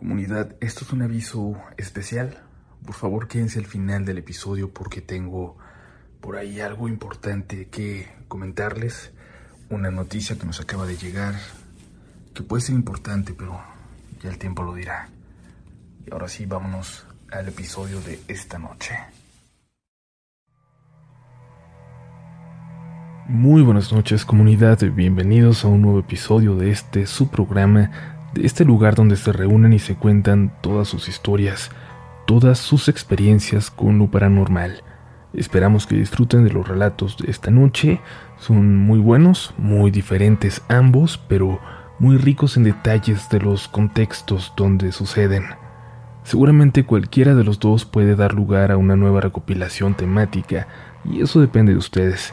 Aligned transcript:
Comunidad, 0.00 0.56
esto 0.60 0.86
es 0.86 0.92
un 0.94 1.02
aviso 1.02 1.58
especial. 1.76 2.38
Por 2.86 2.94
favor, 2.94 3.28
quédense 3.28 3.58
al 3.58 3.66
final 3.66 4.06
del 4.06 4.16
episodio 4.16 4.72
porque 4.72 5.02
tengo 5.02 5.58
por 6.22 6.38
ahí 6.38 6.58
algo 6.58 6.88
importante 6.88 7.68
que 7.68 8.08
comentarles. 8.26 9.12
Una 9.68 9.90
noticia 9.90 10.38
que 10.38 10.46
nos 10.46 10.58
acaba 10.58 10.86
de 10.86 10.96
llegar, 10.96 11.34
que 12.32 12.42
puede 12.42 12.62
ser 12.62 12.76
importante, 12.76 13.34
pero 13.34 13.60
ya 14.22 14.30
el 14.30 14.38
tiempo 14.38 14.62
lo 14.62 14.72
dirá. 14.72 15.10
Y 16.06 16.10
ahora 16.10 16.28
sí, 16.28 16.46
vámonos 16.46 17.04
al 17.30 17.48
episodio 17.48 18.00
de 18.00 18.20
esta 18.26 18.58
noche. 18.58 18.94
Muy 23.28 23.60
buenas 23.60 23.92
noches 23.92 24.24
comunidad, 24.24 24.78
bienvenidos 24.94 25.66
a 25.66 25.68
un 25.68 25.82
nuevo 25.82 26.00
episodio 26.00 26.56
de 26.56 26.70
este 26.70 27.06
su 27.06 27.28
programa, 27.28 28.18
este 28.34 28.64
lugar 28.64 28.94
donde 28.94 29.16
se 29.16 29.32
reúnen 29.32 29.72
y 29.72 29.78
se 29.78 29.96
cuentan 29.96 30.52
todas 30.60 30.88
sus 30.88 31.08
historias, 31.08 31.70
todas 32.26 32.58
sus 32.58 32.88
experiencias 32.88 33.70
con 33.70 33.98
lo 33.98 34.10
paranormal. 34.10 34.82
Esperamos 35.32 35.86
que 35.86 35.96
disfruten 35.96 36.44
de 36.44 36.52
los 36.52 36.66
relatos 36.66 37.16
de 37.18 37.30
esta 37.30 37.50
noche, 37.50 38.00
son 38.38 38.76
muy 38.76 38.98
buenos, 38.98 39.54
muy 39.58 39.90
diferentes 39.90 40.62
ambos, 40.68 41.18
pero 41.28 41.60
muy 41.98 42.16
ricos 42.16 42.56
en 42.56 42.64
detalles 42.64 43.28
de 43.28 43.40
los 43.40 43.68
contextos 43.68 44.52
donde 44.56 44.92
suceden. 44.92 45.44
Seguramente 46.24 46.84
cualquiera 46.84 47.34
de 47.34 47.44
los 47.44 47.58
dos 47.60 47.84
puede 47.84 48.16
dar 48.16 48.34
lugar 48.34 48.70
a 48.70 48.76
una 48.76 48.96
nueva 48.96 49.20
recopilación 49.20 49.94
temática, 49.94 50.66
y 51.04 51.22
eso 51.22 51.40
depende 51.40 51.72
de 51.72 51.78
ustedes 51.78 52.32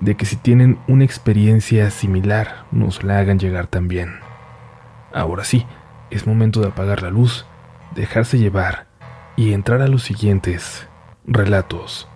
de 0.00 0.16
que 0.16 0.26
si 0.26 0.36
tienen 0.36 0.78
una 0.88 1.04
experiencia 1.04 1.90
similar 1.90 2.64
nos 2.72 3.04
la 3.04 3.18
hagan 3.18 3.38
llegar 3.38 3.66
también. 3.66 4.31
Ahora 5.14 5.44
sí, 5.44 5.66
es 6.10 6.26
momento 6.26 6.60
de 6.60 6.68
apagar 6.68 7.02
la 7.02 7.10
luz, 7.10 7.46
dejarse 7.94 8.38
llevar 8.38 8.86
y 9.36 9.52
entrar 9.52 9.82
a 9.82 9.88
los 9.88 10.02
siguientes 10.02 10.88
relatos 11.26 12.08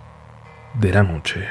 de 0.80 0.92
la 0.92 1.02
noche. 1.02 1.46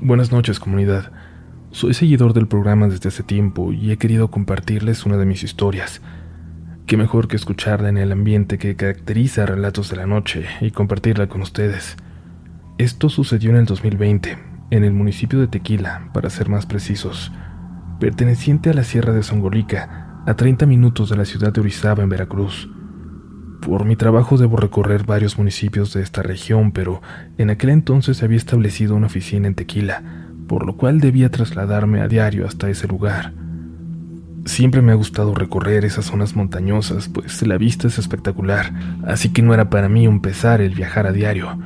Buenas 0.00 0.32
noches 0.32 0.60
comunidad. 0.60 1.12
Soy 1.70 1.94
seguidor 1.94 2.32
del 2.32 2.46
programa 2.46 2.88
desde 2.88 3.08
hace 3.08 3.22
tiempo 3.22 3.72
y 3.72 3.90
he 3.90 3.96
querido 3.96 4.30
compartirles 4.30 5.06
una 5.06 5.16
de 5.16 5.26
mis 5.26 5.42
historias 5.42 6.00
Qué 6.86 6.98
mejor 6.98 7.28
que 7.28 7.36
escucharla 7.36 7.88
en 7.88 7.96
el 7.96 8.12
ambiente 8.12 8.58
que 8.58 8.76
caracteriza 8.76 9.46
Relatos 9.46 9.88
de 9.88 9.96
la 9.96 10.06
Noche 10.06 10.44
y 10.60 10.70
compartirla 10.70 11.28
con 11.28 11.40
ustedes. 11.40 11.96
Esto 12.76 13.08
sucedió 13.08 13.50
en 13.50 13.56
el 13.56 13.64
2020, 13.64 14.36
en 14.70 14.84
el 14.84 14.92
municipio 14.92 15.40
de 15.40 15.46
Tequila, 15.46 16.10
para 16.12 16.30
ser 16.30 16.48
más 16.48 16.66
precisos, 16.66 17.32
perteneciente 18.00 18.70
a 18.70 18.74
la 18.74 18.84
Sierra 18.84 19.12
de 19.12 19.22
Songolica, 19.22 20.22
a 20.26 20.34
30 20.34 20.66
minutos 20.66 21.10
de 21.10 21.16
la 21.16 21.24
ciudad 21.24 21.52
de 21.52 21.60
Orizaba, 21.60 22.02
en 22.02 22.08
Veracruz. 22.08 22.68
Por 23.60 23.84
mi 23.84 23.96
trabajo 23.96 24.36
debo 24.36 24.56
recorrer 24.56 25.04
varios 25.04 25.38
municipios 25.38 25.92
de 25.94 26.02
esta 26.02 26.22
región, 26.22 26.72
pero 26.72 27.02
en 27.38 27.50
aquel 27.50 27.70
entonces 27.70 28.22
había 28.22 28.36
establecido 28.36 28.96
una 28.96 29.06
oficina 29.06 29.48
en 29.48 29.54
Tequila, 29.54 30.02
por 30.46 30.66
lo 30.66 30.76
cual 30.76 31.00
debía 31.00 31.30
trasladarme 31.30 32.00
a 32.00 32.08
diario 32.08 32.46
hasta 32.46 32.68
ese 32.68 32.88
lugar. 32.88 33.32
Siempre 34.44 34.82
me 34.82 34.92
ha 34.92 34.96
gustado 34.96 35.34
recorrer 35.34 35.86
esas 35.86 36.04
zonas 36.04 36.36
montañosas, 36.36 37.08
pues 37.08 37.46
la 37.46 37.56
vista 37.56 37.88
es 37.88 37.98
espectacular, 37.98 38.74
así 39.06 39.30
que 39.30 39.40
no 39.40 39.54
era 39.54 39.70
para 39.70 39.88
mí 39.88 40.06
un 40.06 40.20
pesar 40.20 40.60
el 40.60 40.74
viajar 40.74 41.06
a 41.06 41.12
diario. 41.12 41.58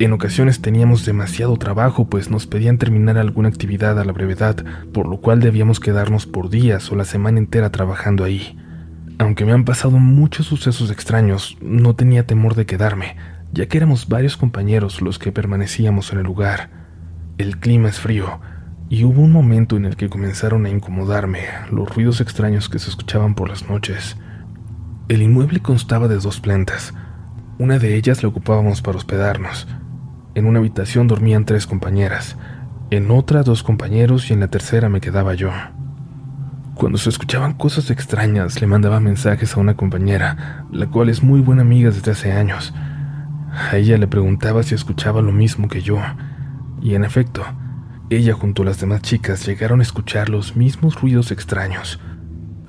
En 0.00 0.12
ocasiones 0.12 0.62
teníamos 0.62 1.04
demasiado 1.04 1.56
trabajo, 1.56 2.08
pues 2.08 2.30
nos 2.30 2.46
pedían 2.46 2.78
terminar 2.78 3.18
alguna 3.18 3.48
actividad 3.48 3.98
a 3.98 4.04
la 4.04 4.12
brevedad, 4.12 4.64
por 4.92 5.08
lo 5.08 5.20
cual 5.20 5.40
debíamos 5.40 5.80
quedarnos 5.80 6.24
por 6.24 6.50
días 6.50 6.92
o 6.92 6.94
la 6.94 7.04
semana 7.04 7.38
entera 7.38 7.70
trabajando 7.70 8.22
ahí. 8.22 8.56
Aunque 9.18 9.44
me 9.44 9.50
han 9.50 9.64
pasado 9.64 9.98
muchos 9.98 10.46
sucesos 10.46 10.92
extraños, 10.92 11.58
no 11.60 11.96
tenía 11.96 12.24
temor 12.24 12.54
de 12.54 12.64
quedarme, 12.64 13.16
ya 13.52 13.66
que 13.66 13.76
éramos 13.76 14.08
varios 14.08 14.36
compañeros 14.36 15.02
los 15.02 15.18
que 15.18 15.32
permanecíamos 15.32 16.12
en 16.12 16.18
el 16.18 16.24
lugar. 16.24 16.70
El 17.36 17.58
clima 17.58 17.88
es 17.88 17.98
frío, 17.98 18.38
y 18.88 19.02
hubo 19.02 19.20
un 19.20 19.32
momento 19.32 19.76
en 19.76 19.84
el 19.84 19.96
que 19.96 20.08
comenzaron 20.08 20.64
a 20.64 20.70
incomodarme 20.70 21.40
los 21.72 21.92
ruidos 21.92 22.20
extraños 22.20 22.68
que 22.68 22.78
se 22.78 22.88
escuchaban 22.88 23.34
por 23.34 23.48
las 23.48 23.68
noches. 23.68 24.16
El 25.08 25.22
inmueble 25.22 25.58
constaba 25.58 26.06
de 26.06 26.18
dos 26.18 26.38
plantas. 26.38 26.94
Una 27.58 27.80
de 27.80 27.96
ellas 27.96 28.22
la 28.22 28.28
ocupábamos 28.28 28.80
para 28.80 28.98
hospedarnos. 28.98 29.66
En 30.38 30.46
una 30.46 30.60
habitación 30.60 31.08
dormían 31.08 31.44
tres 31.44 31.66
compañeras, 31.66 32.36
en 32.90 33.10
otra 33.10 33.42
dos 33.42 33.64
compañeros 33.64 34.30
y 34.30 34.34
en 34.34 34.38
la 34.38 34.46
tercera 34.46 34.88
me 34.88 35.00
quedaba 35.00 35.34
yo. 35.34 35.50
Cuando 36.76 36.96
se 36.96 37.08
escuchaban 37.08 37.54
cosas 37.54 37.90
extrañas, 37.90 38.60
le 38.60 38.68
mandaba 38.68 39.00
mensajes 39.00 39.56
a 39.56 39.60
una 39.60 39.74
compañera, 39.74 40.64
la 40.70 40.86
cual 40.86 41.08
es 41.08 41.24
muy 41.24 41.40
buena 41.40 41.62
amiga 41.62 41.90
desde 41.90 42.12
hace 42.12 42.30
años. 42.30 42.72
A 43.52 43.76
ella 43.78 43.98
le 43.98 44.06
preguntaba 44.06 44.62
si 44.62 44.76
escuchaba 44.76 45.22
lo 45.22 45.32
mismo 45.32 45.66
que 45.66 45.82
yo, 45.82 45.98
y 46.80 46.94
en 46.94 47.02
efecto, 47.02 47.42
ella 48.08 48.32
junto 48.34 48.62
a 48.62 48.66
las 48.66 48.78
demás 48.78 49.02
chicas 49.02 49.44
llegaron 49.44 49.80
a 49.80 49.82
escuchar 49.82 50.28
los 50.28 50.54
mismos 50.54 51.00
ruidos 51.00 51.32
extraños, 51.32 51.98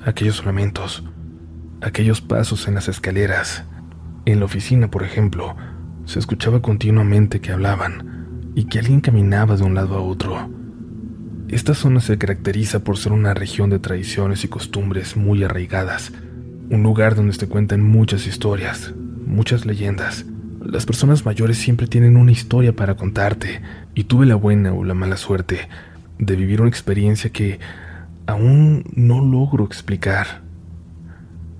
aquellos 0.03 0.43
lamentos, 0.43 1.03
aquellos 1.81 2.19
pasos 2.19 2.67
en 2.67 2.73
las 2.73 2.87
escaleras. 2.87 3.63
En 4.25 4.39
la 4.39 4.45
oficina, 4.45 4.89
por 4.89 5.03
ejemplo, 5.03 5.55
se 6.09 6.17
escuchaba 6.17 6.59
continuamente 6.59 7.39
que 7.39 7.51
hablaban 7.51 8.51
y 8.55 8.63
que 8.63 8.79
alguien 8.79 8.99
caminaba 8.99 9.55
de 9.55 9.63
un 9.63 9.75
lado 9.75 9.95
a 9.95 10.01
otro. 10.01 10.49
Esta 11.49 11.75
zona 11.75 12.01
se 12.01 12.17
caracteriza 12.17 12.83
por 12.83 12.97
ser 12.97 13.11
una 13.11 13.35
región 13.35 13.69
de 13.69 13.77
tradiciones 13.77 14.43
y 14.43 14.47
costumbres 14.47 15.15
muy 15.15 15.43
arraigadas, 15.43 16.11
un 16.71 16.81
lugar 16.81 17.13
donde 17.13 17.33
se 17.33 17.47
cuentan 17.47 17.83
muchas 17.83 18.25
historias, 18.25 18.91
muchas 19.27 19.67
leyendas, 19.67 20.25
las 20.65 20.87
personas 20.87 21.25
mayores 21.25 21.59
siempre 21.59 21.85
tienen 21.85 22.17
una 22.17 22.31
historia 22.31 22.75
para 22.75 22.95
contarte, 22.95 23.61
y 23.93 24.05
tuve 24.05 24.25
la 24.25 24.33
buena 24.33 24.73
o 24.73 24.83
la 24.83 24.95
mala 24.95 25.15
suerte 25.15 25.69
de 26.17 26.35
vivir 26.35 26.59
una 26.59 26.71
experiencia 26.71 27.29
que 27.29 27.59
aún 28.25 28.83
no 28.95 29.23
logro 29.23 29.63
explicar. 29.63 30.41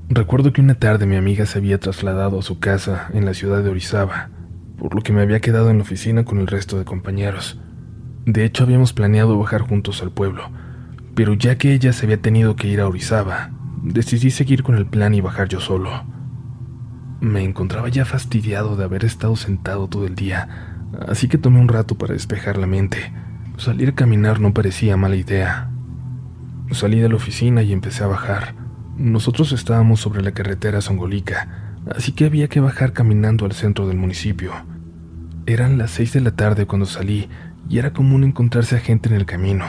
Recuerdo 0.10 0.54
que 0.54 0.62
una 0.62 0.74
tarde 0.74 1.06
mi 1.06 1.18
amiga 1.18 1.46
se 1.46 1.60
había 1.60 1.80
trasladado 1.80 2.40
a 2.40 2.42
su 2.42 2.58
casa 2.58 3.10
en 3.14 3.26
la 3.26 3.36
ciudad 3.36 3.62
de 3.62 3.70
Orizaba, 3.70 4.32
por 4.80 4.96
lo 4.96 5.02
que 5.02 5.14
me 5.14 5.22
había 5.22 5.42
quedado 5.42 5.70
en 5.70 5.78
la 5.78 5.84
oficina 5.84 6.24
con 6.26 6.40
el 6.40 6.48
resto 6.48 6.78
de 6.78 6.86
compañeros. 6.86 7.60
De 8.26 8.46
hecho, 8.46 8.64
habíamos 8.64 8.94
planeado 8.94 9.38
bajar 9.38 9.62
juntos 9.62 10.02
al 10.02 10.12
pueblo, 10.12 10.50
pero 11.16 11.34
ya 11.34 11.58
que 11.58 11.74
ella 11.74 11.94
se 11.94 12.06
había 12.06 12.22
tenido 12.22 12.56
que 12.56 12.68
ir 12.68 12.80
a 12.80 12.88
Orizaba, 12.88 13.52
decidí 13.84 14.32
seguir 14.32 14.64
con 14.64 14.76
el 14.76 14.86
plan 14.86 15.14
y 15.14 15.22
bajar 15.22 15.48
yo 15.48 15.60
solo. 15.60 16.04
Me 17.20 17.44
encontraba 17.44 17.90
ya 17.90 18.06
fastidiado 18.06 18.78
de 18.78 18.86
haber 18.86 19.04
estado 19.04 19.36
sentado 19.36 19.88
todo 19.90 20.08
el 20.08 20.16
día, 20.16 20.78
así 21.08 21.28
que 21.28 21.38
tomé 21.38 21.60
un 21.60 21.68
rato 21.68 21.98
para 21.98 22.14
despejar 22.14 22.58
la 22.58 22.68
mente. 22.68 23.12
Salir 23.58 23.90
a 23.90 23.96
caminar 23.96 24.40
no 24.40 24.54
parecía 24.54 24.96
mala 24.96 25.18
idea. 25.18 25.70
Salí 26.72 27.00
de 27.00 27.10
la 27.10 27.16
oficina 27.16 27.62
y 27.62 27.74
empecé 27.74 28.04
a 28.04 28.08
bajar. 28.08 28.56
Nosotros 28.96 29.52
estábamos 29.52 30.00
sobre 30.00 30.22
la 30.22 30.32
carretera 30.32 30.82
Songolica, 30.82 31.69
así 31.96 32.12
que 32.12 32.26
había 32.26 32.48
que 32.48 32.60
bajar 32.60 32.94
caminando 32.94 33.46
al 33.46 33.54
centro 33.54 33.88
del 33.88 33.98
municipio. 33.98 34.52
Eran 35.46 35.78
las 35.78 35.92
seis 35.92 36.14
de 36.14 36.22
la 36.22 36.32
tarde 36.32 36.68
cuando 36.68 36.86
salí 36.86 37.30
y 37.68 37.80
era 37.80 37.94
común 37.94 38.24
encontrarse 38.24 38.76
a 38.76 38.80
gente 38.80 39.10
en 39.10 39.16
el 39.16 39.26
camino, 39.26 39.66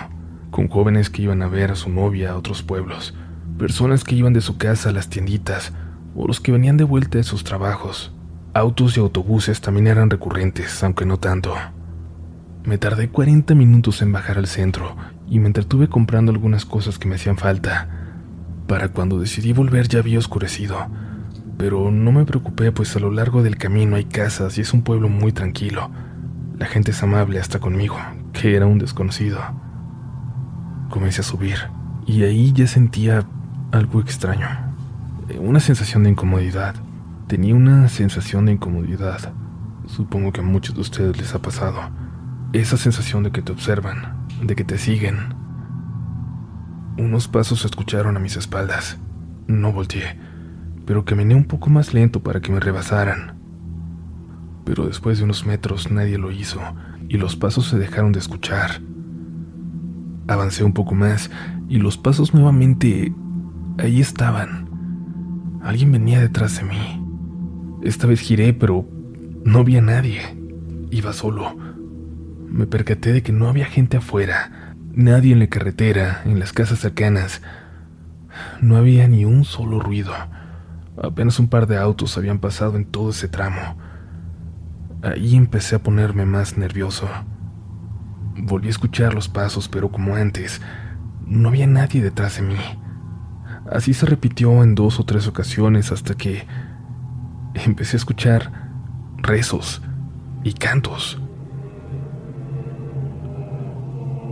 con 0.50 0.68
jóvenes 0.68 1.10
que 1.10 1.22
iban 1.22 1.42
a 1.42 1.48
ver 1.48 1.70
a 1.70 1.76
su 1.76 1.90
novia 1.90 2.32
a 2.32 2.36
otros 2.36 2.62
pueblos, 2.62 3.14
personas 3.58 4.04
que 4.04 4.14
iban 4.14 4.32
de 4.32 4.40
su 4.40 4.58
casa 4.58 4.90
a 4.90 4.92
las 4.92 5.08
tienditas, 5.08 5.72
o 6.14 6.26
los 6.26 6.40
que 6.40 6.52
venían 6.52 6.76
de 6.76 6.84
vuelta 6.84 7.18
de 7.18 7.24
sus 7.24 7.44
trabajos. 7.44 8.12
Autos 8.52 8.96
y 8.96 9.00
autobuses 9.00 9.60
también 9.60 9.86
eran 9.86 10.10
recurrentes, 10.10 10.82
aunque 10.82 11.06
no 11.06 11.18
tanto. 11.18 11.54
Me 12.64 12.78
tardé 12.78 13.08
40 13.08 13.54
minutos 13.54 14.02
en 14.02 14.12
bajar 14.12 14.36
al 14.38 14.46
centro 14.46 14.96
y 15.28 15.38
me 15.38 15.46
entretuve 15.46 15.88
comprando 15.88 16.32
algunas 16.32 16.66
cosas 16.66 16.98
que 16.98 17.08
me 17.08 17.14
hacían 17.14 17.38
falta. 17.38 17.88
Para 18.66 18.88
cuando 18.88 19.18
decidí 19.18 19.52
volver 19.52 19.88
ya 19.88 20.00
había 20.00 20.18
oscurecido, 20.18 20.88
pero 21.60 21.90
no 21.90 22.10
me 22.10 22.24
preocupé 22.24 22.72
pues 22.72 22.96
a 22.96 23.00
lo 23.00 23.10
largo 23.10 23.42
del 23.42 23.58
camino 23.58 23.96
hay 23.96 24.06
casas 24.06 24.56
y 24.56 24.62
es 24.62 24.72
un 24.72 24.80
pueblo 24.80 25.10
muy 25.10 25.30
tranquilo. 25.30 25.90
La 26.56 26.64
gente 26.64 26.92
es 26.92 27.02
amable 27.02 27.38
hasta 27.38 27.58
conmigo, 27.58 27.98
que 28.32 28.56
era 28.56 28.66
un 28.66 28.78
desconocido. 28.78 29.40
Comencé 30.88 31.20
a 31.20 31.24
subir 31.24 31.58
y 32.06 32.22
ahí 32.22 32.54
ya 32.54 32.66
sentía 32.66 33.26
algo 33.72 34.00
extraño 34.00 34.48
una 35.38 35.60
sensación 35.60 36.02
de 36.02 36.10
incomodidad. 36.10 36.74
Tenía 37.28 37.54
una 37.54 37.88
sensación 37.88 38.46
de 38.46 38.52
incomodidad. 38.52 39.34
Supongo 39.86 40.32
que 40.32 40.40
a 40.40 40.44
muchos 40.44 40.74
de 40.74 40.80
ustedes 40.80 41.16
les 41.18 41.34
ha 41.34 41.42
pasado. 41.42 41.78
Esa 42.54 42.78
sensación 42.78 43.22
de 43.22 43.30
que 43.30 43.42
te 43.42 43.52
observan, 43.52 44.26
de 44.42 44.56
que 44.56 44.64
te 44.64 44.78
siguen. 44.78 45.34
Unos 46.96 47.28
pasos 47.28 47.60
se 47.60 47.66
escucharon 47.66 48.16
a 48.16 48.20
mis 48.20 48.36
espaldas. 48.36 48.98
No 49.46 49.72
volteé, 49.72 50.18
pero 50.90 51.04
caminé 51.04 51.36
un 51.36 51.44
poco 51.44 51.70
más 51.70 51.94
lento 51.94 52.20
para 52.20 52.40
que 52.40 52.50
me 52.50 52.58
rebasaran. 52.58 53.38
Pero 54.64 54.88
después 54.88 55.18
de 55.18 55.24
unos 55.24 55.46
metros 55.46 55.88
nadie 55.92 56.18
lo 56.18 56.32
hizo 56.32 56.60
y 57.08 57.16
los 57.16 57.36
pasos 57.36 57.68
se 57.68 57.78
dejaron 57.78 58.10
de 58.10 58.18
escuchar. 58.18 58.80
Avancé 60.26 60.64
un 60.64 60.72
poco 60.72 60.96
más 60.96 61.30
y 61.68 61.78
los 61.78 61.96
pasos 61.96 62.34
nuevamente 62.34 63.14
ahí 63.78 64.00
estaban. 64.00 64.68
Alguien 65.62 65.92
venía 65.92 66.20
detrás 66.20 66.58
de 66.58 66.64
mí. 66.64 67.00
Esta 67.84 68.08
vez 68.08 68.18
giré, 68.18 68.52
pero 68.52 68.84
no 69.44 69.62
vi 69.62 69.76
a 69.76 69.82
nadie. 69.82 70.22
Iba 70.90 71.12
solo. 71.12 71.56
Me 72.48 72.66
percaté 72.66 73.12
de 73.12 73.22
que 73.22 73.30
no 73.30 73.48
había 73.48 73.66
gente 73.66 73.98
afuera, 73.98 74.74
nadie 74.92 75.34
en 75.34 75.38
la 75.38 75.46
carretera, 75.46 76.22
en 76.24 76.40
las 76.40 76.52
casas 76.52 76.80
cercanas. 76.80 77.42
No 78.60 78.76
había 78.76 79.06
ni 79.06 79.24
un 79.24 79.44
solo 79.44 79.78
ruido. 79.78 80.14
Apenas 81.02 81.38
un 81.38 81.48
par 81.48 81.66
de 81.66 81.78
autos 81.78 82.18
habían 82.18 82.38
pasado 82.38 82.76
en 82.76 82.84
todo 82.84 83.10
ese 83.10 83.26
tramo. 83.26 83.76
Ahí 85.02 85.34
empecé 85.34 85.76
a 85.76 85.82
ponerme 85.82 86.26
más 86.26 86.58
nervioso. 86.58 87.08
Volví 88.36 88.66
a 88.66 88.70
escuchar 88.70 89.14
los 89.14 89.28
pasos, 89.28 89.68
pero 89.68 89.90
como 89.90 90.14
antes, 90.14 90.60
no 91.26 91.48
había 91.48 91.66
nadie 91.66 92.02
detrás 92.02 92.36
de 92.36 92.42
mí. 92.42 92.56
Así 93.70 93.94
se 93.94 94.04
repitió 94.04 94.62
en 94.62 94.74
dos 94.74 95.00
o 95.00 95.04
tres 95.04 95.26
ocasiones 95.26 95.90
hasta 95.90 96.14
que 96.14 96.46
empecé 97.54 97.96
a 97.96 97.98
escuchar 97.98 98.52
rezos 99.18 99.80
y 100.44 100.52
cantos. 100.52 101.20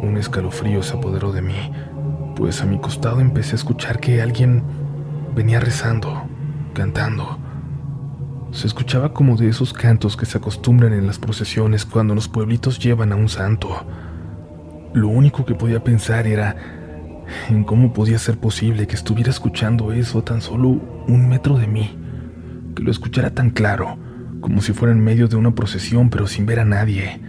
Un 0.02 0.16
escalofrío 0.16 0.82
se 0.82 0.96
apoderó 0.96 1.32
de 1.32 1.42
mí, 1.42 1.72
pues 2.36 2.60
a 2.60 2.66
mi 2.66 2.78
costado 2.78 3.20
empecé 3.20 3.52
a 3.52 3.56
escuchar 3.56 4.00
que 4.00 4.20
alguien 4.22 4.62
venía 5.34 5.60
rezando, 5.60 6.27
cantando. 6.78 7.38
Se 8.52 8.68
escuchaba 8.68 9.12
como 9.12 9.36
de 9.36 9.48
esos 9.48 9.72
cantos 9.72 10.16
que 10.16 10.26
se 10.26 10.38
acostumbran 10.38 10.92
en 10.92 11.08
las 11.08 11.18
procesiones 11.18 11.84
cuando 11.84 12.14
los 12.14 12.28
pueblitos 12.28 12.78
llevan 12.78 13.10
a 13.10 13.16
un 13.16 13.28
santo. 13.28 13.84
Lo 14.94 15.08
único 15.08 15.44
que 15.44 15.56
podía 15.56 15.82
pensar 15.82 16.28
era 16.28 16.54
en 17.50 17.64
cómo 17.64 17.92
podía 17.92 18.16
ser 18.18 18.38
posible 18.38 18.86
que 18.86 18.94
estuviera 18.94 19.30
escuchando 19.30 19.92
eso 19.92 20.22
tan 20.22 20.40
solo 20.40 20.68
un 20.68 21.28
metro 21.28 21.58
de 21.58 21.66
mí, 21.66 21.98
que 22.76 22.84
lo 22.84 22.92
escuchara 22.92 23.30
tan 23.30 23.50
claro, 23.50 23.98
como 24.40 24.62
si 24.62 24.72
fuera 24.72 24.94
en 24.94 25.02
medio 25.02 25.26
de 25.26 25.34
una 25.34 25.56
procesión 25.56 26.10
pero 26.10 26.28
sin 26.28 26.46
ver 26.46 26.60
a 26.60 26.64
nadie. 26.64 27.20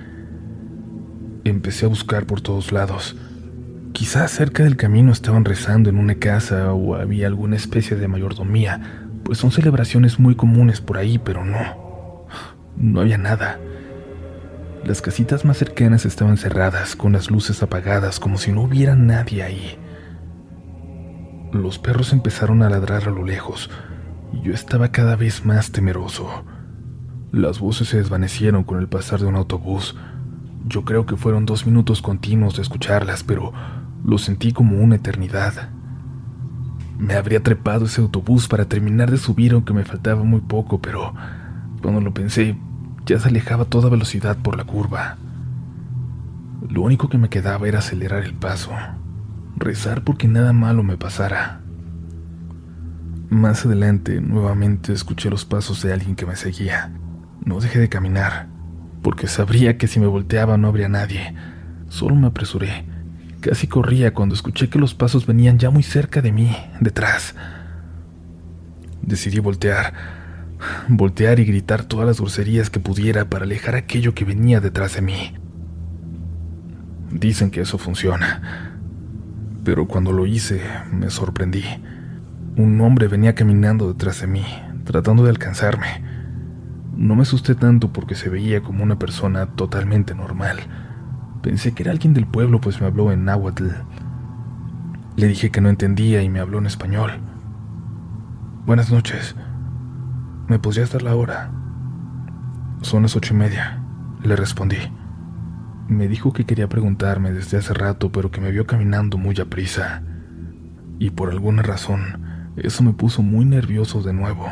Empecé 1.44 1.88
a 1.88 1.90
buscar 1.90 2.28
por 2.28 2.42
todos 2.42 2.72
lados. 2.72 3.18
Quizás 3.94 4.30
cerca 4.30 4.64
del 4.64 4.78
camino 4.78 5.12
estaban 5.12 5.44
rezando 5.44 5.90
en 5.90 5.98
una 5.98 6.16
casa 6.16 6.72
o 6.72 6.94
había 6.94 7.26
alguna 7.26 7.56
especie 7.56 7.98
de 7.98 8.08
mayordomía, 8.08 9.09
pues 9.30 9.38
son 9.38 9.52
celebraciones 9.52 10.18
muy 10.18 10.34
comunes 10.34 10.82
por 10.82 10.98
ahí, 10.98 11.20
pero 11.20 11.46
no. 11.46 12.26
No 12.76 13.02
había 13.02 13.20
nada. 13.20 13.60
Las 14.84 15.04
casitas 15.04 15.46
más 15.46 15.58
cercanas 15.58 16.04
estaban 16.08 16.36
cerradas, 16.36 16.96
con 16.96 17.12
las 17.12 17.30
luces 17.30 17.62
apagadas, 17.62 18.20
como 18.20 18.40
si 18.40 18.52
no 18.52 18.64
hubiera 18.64 18.96
nadie 18.96 19.44
ahí. 19.44 19.78
Los 21.54 21.78
perros 21.78 22.12
empezaron 22.12 22.64
a 22.64 22.72
ladrar 22.72 23.04
a 23.08 23.12
lo 23.12 23.24
lejos, 23.24 23.70
y 24.34 24.42
yo 24.42 24.52
estaba 24.52 24.92
cada 24.92 25.16
vez 25.16 25.46
más 25.46 25.72
temeroso. 25.72 26.44
Las 27.32 27.60
voces 27.60 27.90
se 27.90 27.98
desvanecieron 27.98 28.64
con 28.64 28.80
el 28.80 28.88
pasar 28.88 29.20
de 29.20 29.28
un 29.28 29.36
autobús. 29.36 29.96
Yo 30.66 30.86
creo 30.86 31.06
que 31.06 31.18
fueron 31.18 31.46
dos 31.46 31.68
minutos 31.68 32.02
continuos 32.02 32.56
de 32.56 32.64
escucharlas, 32.64 33.24
pero 33.24 33.54
lo 34.04 34.18
sentí 34.18 34.54
como 34.54 34.80
una 34.80 34.96
eternidad. 34.96 35.70
Me 37.00 37.14
habría 37.14 37.42
trepado 37.42 37.86
ese 37.86 38.02
autobús 38.02 38.50
para 38.50 38.66
terminar 38.66 39.10
de 39.10 39.18
subir 39.18 39.54
aunque 39.54 39.74
me 39.74 39.86
faltaba 39.86 40.22
muy 40.26 40.42
poco, 40.42 40.82
pero 40.82 41.14
cuando 41.82 42.02
lo 42.02 42.14
pensé, 42.14 42.58
ya 43.06 43.18
se 43.18 43.30
alejaba 43.30 43.64
a 43.64 43.70
toda 43.70 43.90
velocidad 43.90 44.38
por 44.38 44.58
la 44.58 44.66
curva. 44.66 45.18
Lo 46.70 46.82
único 46.82 47.08
que 47.08 47.18
me 47.18 47.30
quedaba 47.30 47.70
era 47.70 47.80
acelerar 47.80 48.26
el 48.26 48.34
paso, 48.34 48.72
rezar 49.56 50.04
porque 50.04 50.28
nada 50.28 50.52
malo 50.52 50.84
me 50.84 50.98
pasara. 50.98 51.62
Más 53.30 53.66
adelante, 53.66 54.20
nuevamente 54.20 54.92
escuché 54.92 55.30
los 55.30 55.46
pasos 55.46 55.82
de 55.82 55.94
alguien 55.94 56.18
que 56.18 56.26
me 56.26 56.36
seguía. 56.36 56.92
No 57.46 57.62
dejé 57.62 57.80
de 57.80 57.88
caminar, 57.88 58.48
porque 59.02 59.28
sabría 59.28 59.78
que 59.78 59.88
si 59.88 60.02
me 60.02 60.08
volteaba 60.08 60.58
no 60.58 60.68
habría 60.68 60.90
nadie. 60.90 61.34
Solo 61.88 62.16
me 62.16 62.28
apresuré. 62.28 62.89
Casi 63.42 63.68
corría 63.68 64.14
cuando 64.14 64.36
escuché 64.36 64.70
que 64.70 64.80
los 64.80 64.94
pasos 64.94 65.26
venían 65.26 65.60
ya 65.60 65.70
muy 65.70 65.84
cerca 65.84 66.22
de 66.22 66.32
mí, 66.34 66.56
detrás. 66.82 67.36
Decidí 69.02 69.40
voltear, 69.40 69.94
voltear 70.90 71.40
y 71.40 71.46
gritar 71.46 71.86
todas 71.86 72.06
las 72.06 72.20
groserías 72.20 72.70
que 72.70 72.82
pudiera 72.82 73.30
para 73.30 73.46
alejar 73.46 73.76
aquello 73.76 74.14
que 74.14 74.26
venía 74.26 74.60
detrás 74.60 74.96
de 74.96 75.02
mí. 75.02 75.34
Dicen 77.12 77.50
que 77.50 77.62
eso 77.62 77.78
funciona, 77.78 78.78
pero 79.64 79.88
cuando 79.88 80.12
lo 80.12 80.26
hice 80.26 80.62
me 80.92 81.10
sorprendí. 81.10 81.64
Un 82.58 82.82
hombre 82.82 83.08
venía 83.08 83.36
caminando 83.36 83.88
detrás 83.88 84.20
de 84.20 84.28
mí, 84.28 84.44
tratando 84.84 85.24
de 85.24 85.30
alcanzarme. 85.30 86.04
No 86.94 87.16
me 87.16 87.22
asusté 87.22 87.56
tanto 87.56 87.94
porque 87.94 88.16
se 88.16 88.28
veía 88.28 88.62
como 88.62 88.84
una 88.84 89.00
persona 89.00 89.46
totalmente 89.56 90.14
normal. 90.14 90.60
Pensé 91.42 91.74
que 91.74 91.84
era 91.84 91.92
alguien 91.92 92.14
del 92.14 92.28
pueblo, 92.28 92.60
pues 92.60 92.82
me 92.82 92.88
habló 92.88 93.12
en 93.12 93.26
náhuatl. 93.26 93.70
Le 95.16 95.28
dije 95.28 95.52
que 95.52 95.62
no 95.62 95.70
entendía 95.70 96.22
y 96.22 96.30
me 96.30 96.40
habló 96.40 96.58
en 96.58 96.66
español. 96.66 97.12
Buenas 98.66 98.92
noches. 98.92 99.36
¿Me 100.48 100.60
podría 100.60 100.86
dar 100.86 101.02
la 101.02 101.16
hora? 101.16 101.52
Son 102.82 103.04
las 103.04 103.16
ocho 103.16 103.34
y 103.34 103.38
media, 103.38 103.84
le 104.24 104.36
respondí. 104.36 104.78
Me 105.88 106.08
dijo 106.08 106.34
que 106.34 106.46
quería 106.46 106.70
preguntarme 106.70 107.32
desde 107.32 107.58
hace 107.58 107.74
rato, 107.74 108.12
pero 108.12 108.32
que 108.32 108.42
me 108.42 108.52
vio 108.52 108.68
caminando 108.68 109.18
muy 109.18 109.40
a 109.40 109.46
prisa. 109.46 110.04
Y 111.00 111.12
por 111.12 111.30
alguna 111.30 111.62
razón, 111.62 112.54
eso 112.58 112.84
me 112.84 112.94
puso 112.94 113.22
muy 113.22 113.46
nervioso 113.46 114.02
de 114.02 114.14
nuevo. 114.14 114.46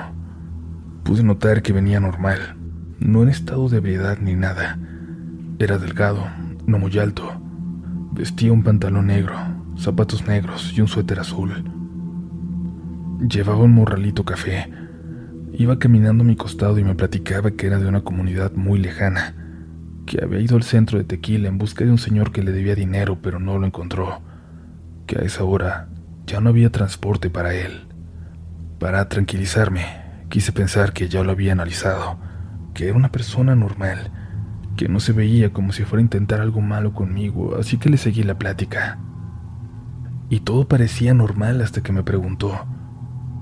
Pude 1.04 1.24
notar 1.24 1.62
que 1.62 1.74
venía 1.74 2.00
normal, 2.00 2.57
no 3.00 3.24
en 3.24 3.30
estado 3.30 3.69
de 3.69 3.78
ebriedad 3.78 4.18
ni 4.19 4.36
nada. 4.36 4.80
Era 5.60 5.78
delgado, 5.78 6.25
no 6.67 6.77
muy 6.77 6.95
alto. 6.99 7.41
Vestía 8.11 8.53
un 8.53 8.61
pantalón 8.61 9.07
negro, 9.07 9.35
zapatos 9.75 10.27
negros 10.27 10.71
y 10.77 10.81
un 10.81 10.87
suéter 10.87 11.19
azul. 11.19 11.63
Llevaba 13.27 13.63
un 13.63 13.73
morralito 13.73 14.23
café. 14.23 14.71
Iba 15.53 15.79
caminando 15.79 16.23
a 16.23 16.27
mi 16.27 16.35
costado 16.35 16.77
y 16.77 16.83
me 16.83 16.93
platicaba 16.93 17.49
que 17.49 17.65
era 17.65 17.79
de 17.79 17.87
una 17.87 18.01
comunidad 18.01 18.51
muy 18.53 18.77
lejana, 18.77 19.33
que 20.05 20.23
había 20.23 20.39
ido 20.39 20.55
al 20.55 20.63
centro 20.63 20.99
de 20.99 21.03
Tequila 21.03 21.47
en 21.47 21.57
busca 21.57 21.83
de 21.83 21.89
un 21.89 21.97
señor 21.97 22.31
que 22.31 22.43
le 22.43 22.51
debía 22.51 22.75
dinero 22.75 23.17
pero 23.23 23.39
no 23.39 23.57
lo 23.57 23.65
encontró, 23.65 24.21
que 25.07 25.17
a 25.17 25.21
esa 25.21 25.43
hora 25.43 25.89
ya 26.27 26.39
no 26.41 26.49
había 26.49 26.71
transporte 26.71 27.31
para 27.31 27.55
él. 27.55 27.88
Para 28.77 29.09
tranquilizarme, 29.09 30.07
Quise 30.29 30.51
pensar 30.51 30.91
que 30.91 31.07
ya 31.07 31.24
lo 31.24 31.31
había 31.31 31.53
analizado, 31.53 32.17
que 32.74 32.89
era 32.89 32.97
una 32.97 33.12
persona 33.12 33.55
normal, 33.55 34.12
que 34.77 34.88
no 34.88 35.01
se 35.01 35.12
veía 35.12 35.51
como 35.51 35.74
si 35.74 35.84
fuera 35.84 36.00
a 36.00 36.03
intentar 36.03 36.39
algo 36.39 36.62
malo 36.62 36.93
conmigo, 36.93 37.57
así 37.60 37.77
que 37.77 37.89
le 37.89 37.98
seguí 37.98 38.24
la 38.24 38.38
plática. 38.38 39.00
Y 40.29 40.41
todo 40.41 40.67
parecía 40.67 41.13
normal 41.13 41.62
hasta 41.62 41.81
que 41.81 41.91
me 41.91 42.03
preguntó, 42.03 42.65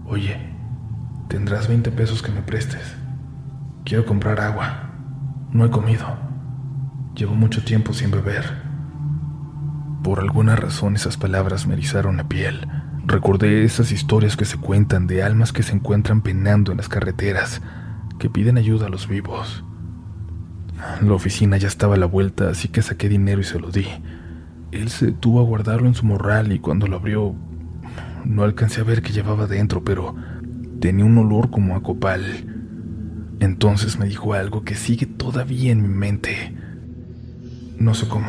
oye, 0.06 0.38
¿tendrás 1.28 1.68
20 1.68 1.92
pesos 1.92 2.24
que 2.24 2.32
me 2.32 2.42
prestes? 2.42 2.96
Quiero 3.84 4.06
comprar 4.06 4.40
agua. 4.40 4.92
No 5.52 5.66
he 5.66 5.70
comido. 5.70 6.06
Llevo 7.16 7.36
mucho 7.36 7.64
tiempo 7.64 7.94
sin 7.94 8.12
beber. 8.12 8.64
Por 10.04 10.20
alguna 10.20 10.56
razón 10.56 10.96
esas 10.96 11.18
palabras 11.18 11.68
me 11.68 11.74
erizaron 11.74 12.18
la 12.18 12.28
piel. 12.28 12.68
Recordé 13.06 13.64
esas 13.64 13.92
historias 13.92 14.38
que 14.38 14.46
se 14.46 14.58
cuentan 14.58 15.06
de 15.06 15.22
almas 15.22 15.52
que 15.52 15.64
se 15.64 15.74
encuentran 15.74 16.22
penando 16.22 16.72
en 16.72 16.78
las 16.78 16.90
carreteras, 16.90 17.62
que 18.20 18.30
piden 18.30 18.58
ayuda 18.58 18.88
a 18.88 18.90
los 18.90 19.08
vivos. 19.08 19.64
La 21.02 21.14
oficina 21.14 21.58
ya 21.58 21.68
estaba 21.68 21.96
a 21.96 21.98
la 21.98 22.06
vuelta, 22.06 22.50
así 22.50 22.68
que 22.68 22.82
saqué 22.82 23.10
dinero 23.10 23.42
y 23.42 23.44
se 23.44 23.60
lo 23.60 23.72
di. 23.72 23.86
Él 24.72 24.90
se 24.90 25.08
detuvo 25.08 25.40
a 25.40 25.44
guardarlo 25.44 25.88
en 25.88 25.96
su 25.96 26.06
morral 26.06 26.52
y 26.52 26.60
cuando 26.60 26.88
lo 26.88 26.98
abrió 26.98 27.36
no 28.26 28.44
alcancé 28.44 28.82
a 28.82 28.84
ver 28.84 29.02
qué 29.02 29.14
llevaba 29.14 29.48
dentro, 29.48 29.84
pero 29.84 30.16
tenía 30.80 31.06
un 31.06 31.18
olor 31.18 31.50
como 31.50 31.76
a 31.76 31.84
copal. 31.84 32.24
Entonces 33.40 34.00
me 34.00 34.08
dijo 34.08 34.34
algo 34.34 34.64
que 34.64 34.76
sigue 34.76 35.06
todavía 35.06 35.72
en 35.72 35.82
mi 35.82 35.90
mente. 35.90 36.56
No 37.78 37.94
sé 37.94 38.08
cómo. 38.08 38.28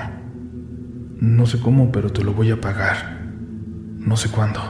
No 1.20 1.46
sé 1.46 1.58
cómo, 1.60 1.90
pero 1.92 2.10
te 2.10 2.22
lo 2.22 2.32
voy 2.32 2.50
a 2.50 2.60
pagar. 2.60 3.20
No 3.98 4.16
sé 4.16 4.28
cuándo, 4.28 4.60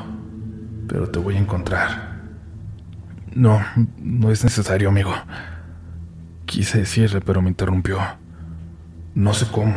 pero 0.88 1.11
te 1.11 1.19
voy 1.19 1.37
a 1.37 1.40
encontrar. 1.40 2.23
No, 3.35 3.61
no 3.99 4.31
es 4.31 4.45
necesario, 4.45 4.88
amigo. 4.88 5.12
Quise 6.47 6.79
decirle, 6.79 7.21
pero 7.21 7.43
me 7.43 7.49
interrumpió. 7.49 7.99
No 9.15 9.35
sé 9.35 9.47
cómo, 9.50 9.75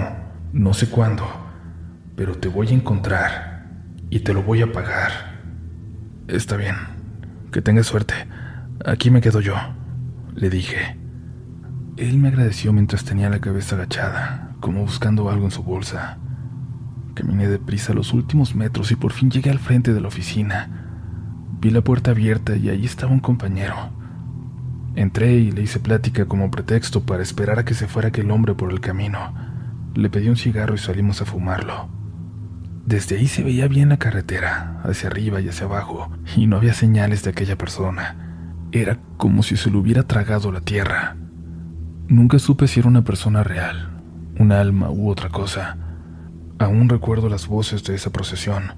no 0.54 0.74
sé 0.74 0.88
cuándo, 0.88 1.26
pero 2.16 2.38
te 2.38 2.48
voy 2.48 2.68
a 2.68 2.74
encontrar 2.74 3.66
y 4.12 4.20
te 4.20 4.34
lo 4.34 4.44
voy 4.44 4.62
a 4.62 4.72
pagar. 4.72 5.40
Está 6.28 6.58
bien, 6.58 6.76
que 7.52 7.62
tengas 7.64 7.88
suerte. 7.88 8.14
Aquí 8.86 9.10
me 9.10 9.20
quedo 9.20 9.42
yo, 9.42 9.56
le 10.36 10.50
dije. 10.52 10.96
Él 11.98 12.18
me 12.20 12.30
agradeció 12.30 12.72
mientras 12.72 13.04
tenía 13.04 13.30
la 13.30 13.42
cabeza 13.42 13.76
agachada, 13.76 14.56
como 14.60 14.82
buscando 14.82 15.30
algo 15.30 15.46
en 15.46 15.52
su 15.52 15.64
bolsa. 15.64 16.20
Caminé 17.16 17.48
deprisa 17.48 17.94
los 17.94 18.14
últimos 18.14 18.56
metros 18.56 18.92
y 18.92 18.96
por 18.96 19.12
fin 19.12 19.32
llegué 19.32 19.50
al 19.50 19.60
frente 19.60 19.92
de 19.92 20.02
la 20.02 20.08
oficina. 20.08 20.70
Vi 21.60 21.72
la 21.72 21.82
puerta 21.82 22.12
abierta 22.12 22.56
y 22.56 22.70
allí 22.70 22.86
estaba 22.86 23.12
un 23.12 23.20
compañero. 23.20 23.76
Entré 25.00 25.32
y 25.32 25.52
le 25.52 25.62
hice 25.62 25.80
plática 25.80 26.26
como 26.26 26.52
pretexto 26.52 27.06
para 27.06 27.24
esperar 27.24 27.58
a 27.58 27.64
que 27.64 27.74
se 27.74 27.88
fuera 27.88 28.10
aquel 28.10 28.30
hombre 28.32 28.54
por 28.54 28.70
el 28.70 28.82
camino. 28.82 29.34
Le 29.96 30.10
pedí 30.10 30.28
un 30.28 30.36
cigarro 30.36 30.76
y 30.76 30.78
salimos 30.78 31.22
a 31.22 31.26
fumarlo. 31.26 31.88
Desde 32.86 33.16
ahí 33.16 33.28
se 33.28 33.42
veía 33.42 33.70
bien 33.70 33.88
la 33.88 33.98
carretera, 33.98 34.82
hacia 34.84 35.08
arriba 35.08 35.40
y 35.40 35.48
hacia 35.48 35.68
abajo, 35.68 36.12
y 36.36 36.48
no 36.48 36.58
había 36.58 36.74
señales 36.74 37.24
de 37.24 37.30
aquella 37.30 37.58
persona. 37.58 38.58
Era 38.74 39.00
como 39.16 39.42
si 39.42 39.56
se 39.56 39.72
lo 39.72 39.80
hubiera 39.80 40.04
tragado 40.04 40.52
la 40.52 40.60
tierra. 40.60 41.16
Nunca 42.10 42.38
supe 42.38 42.68
si 42.68 42.82
era 42.82 42.90
una 42.90 43.06
persona 43.06 43.42
real, 43.42 44.02
un 44.38 44.52
alma 44.52 44.92
u 44.92 45.10
otra 45.10 45.30
cosa. 45.30 45.78
Aún 46.58 46.90
recuerdo 46.90 47.30
las 47.30 47.48
voces 47.48 47.86
de 47.86 47.96
esa 47.96 48.10
procesión 48.10 48.74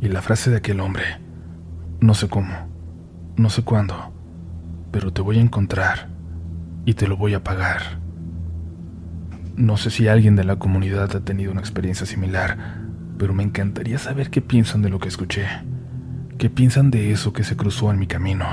y 0.00 0.06
la 0.06 0.22
frase 0.22 0.52
de 0.52 0.58
aquel 0.58 0.78
hombre. 0.78 1.20
No 2.00 2.14
sé 2.14 2.28
cómo, 2.28 2.54
no 3.36 3.50
sé 3.50 3.64
cuándo, 3.64 4.12
pero 4.90 5.12
te 5.12 5.22
voy 5.22 5.38
a 5.38 5.42
encontrar 5.42 6.08
y 6.84 6.94
te 6.94 7.06
lo 7.06 7.16
voy 7.16 7.34
a 7.34 7.44
pagar. 7.44 8.00
No 9.56 9.76
sé 9.76 9.90
si 9.90 10.08
alguien 10.08 10.36
de 10.36 10.44
la 10.44 10.56
comunidad 10.56 11.14
ha 11.16 11.20
tenido 11.20 11.52
una 11.52 11.60
experiencia 11.60 12.06
similar, 12.06 12.80
pero 13.18 13.34
me 13.34 13.42
encantaría 13.42 13.98
saber 13.98 14.30
qué 14.30 14.40
piensan 14.40 14.82
de 14.82 14.88
lo 14.88 14.98
que 14.98 15.08
escuché, 15.08 15.46
qué 16.38 16.48
piensan 16.48 16.90
de 16.90 17.12
eso 17.12 17.32
que 17.32 17.44
se 17.44 17.56
cruzó 17.56 17.90
en 17.90 17.98
mi 17.98 18.06
camino. 18.06 18.46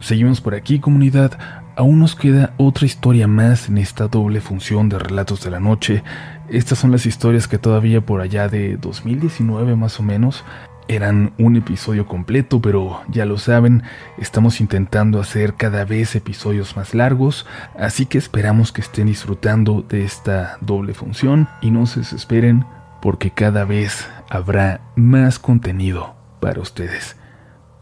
Seguimos 0.00 0.40
por 0.40 0.54
aquí, 0.54 0.78
comunidad. 0.78 1.38
Aún 1.76 2.00
nos 2.00 2.16
queda 2.16 2.54
otra 2.56 2.86
historia 2.86 3.28
más 3.28 3.68
en 3.68 3.78
esta 3.78 4.08
doble 4.08 4.40
función 4.40 4.88
de 4.88 4.98
relatos 4.98 5.44
de 5.44 5.50
la 5.50 5.60
noche. 5.60 6.02
Estas 6.48 6.78
son 6.78 6.90
las 6.90 7.06
historias 7.06 7.46
que 7.46 7.58
todavía 7.58 8.00
por 8.00 8.20
allá 8.20 8.48
de 8.48 8.76
2019 8.76 9.76
más 9.76 10.00
o 10.00 10.02
menos 10.02 10.44
eran 10.88 11.32
un 11.38 11.56
episodio 11.56 12.06
completo, 12.06 12.60
pero 12.60 13.02
ya 13.08 13.24
lo 13.24 13.38
saben, 13.38 13.82
estamos 14.16 14.60
intentando 14.60 15.20
hacer 15.20 15.54
cada 15.54 15.84
vez 15.84 16.16
episodios 16.16 16.76
más 16.76 16.94
largos, 16.94 17.46
así 17.78 18.06
que 18.06 18.18
esperamos 18.18 18.72
que 18.72 18.80
estén 18.80 19.06
disfrutando 19.06 19.82
de 19.82 20.04
esta 20.04 20.58
doble 20.60 20.94
función 20.94 21.48
y 21.60 21.70
no 21.70 21.86
se 21.86 22.00
desesperen 22.00 22.64
porque 23.00 23.30
cada 23.30 23.64
vez 23.64 24.08
habrá 24.28 24.80
más 24.96 25.38
contenido 25.38 26.16
para 26.40 26.60
ustedes. 26.60 27.16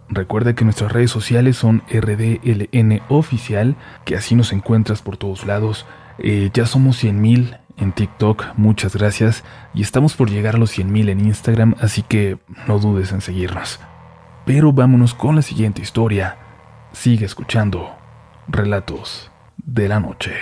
Recuerda 0.09 0.55
que 0.55 0.65
nuestras 0.65 0.93
redes 0.93 1.11
sociales 1.11 1.57
son 1.57 1.83
RDLN 1.91 3.03
Oficial, 3.09 3.77
que 4.05 4.17
así 4.17 4.37
nos 4.37 4.53
encuentras 4.53 5.03
por 5.03 5.17
todos 5.17 5.47
lados. 5.47 5.87
Eh, 6.19 6.51
ya 6.55 6.67
somos 6.67 7.03
100.000 7.03 7.59
en 7.77 7.93
TikTok, 7.93 8.57
muchas 8.57 8.97
gracias. 8.97 9.45
Y 9.75 9.83
estamos 9.83 10.15
por 10.15 10.31
llegar 10.31 10.57
a 10.57 10.59
los 10.59 10.77
100.000 10.77 11.11
en 11.11 11.21
Instagram, 11.21 11.75
así 11.81 12.03
que 12.03 12.39
no 12.67 12.79
dudes 12.79 13.13
en 13.13 13.21
seguirnos. 13.21 13.81
Pero 14.45 14.73
vámonos 14.73 15.15
con 15.15 15.37
la 15.37 15.43
siguiente 15.43 15.83
historia. 15.83 16.37
Sigue 16.93 17.27
escuchando 17.27 17.97
Relatos 18.49 19.31
de 19.59 19.89
la 19.89 20.01
Noche. 20.01 20.33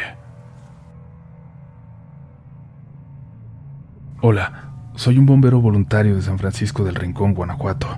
Hola, 4.20 4.72
soy 4.94 5.18
un 5.18 5.26
bombero 5.26 5.60
voluntario 5.60 6.14
de 6.14 6.22
San 6.22 6.38
Francisco 6.38 6.84
del 6.84 6.94
Rincón, 6.94 7.34
Guanajuato. 7.34 7.88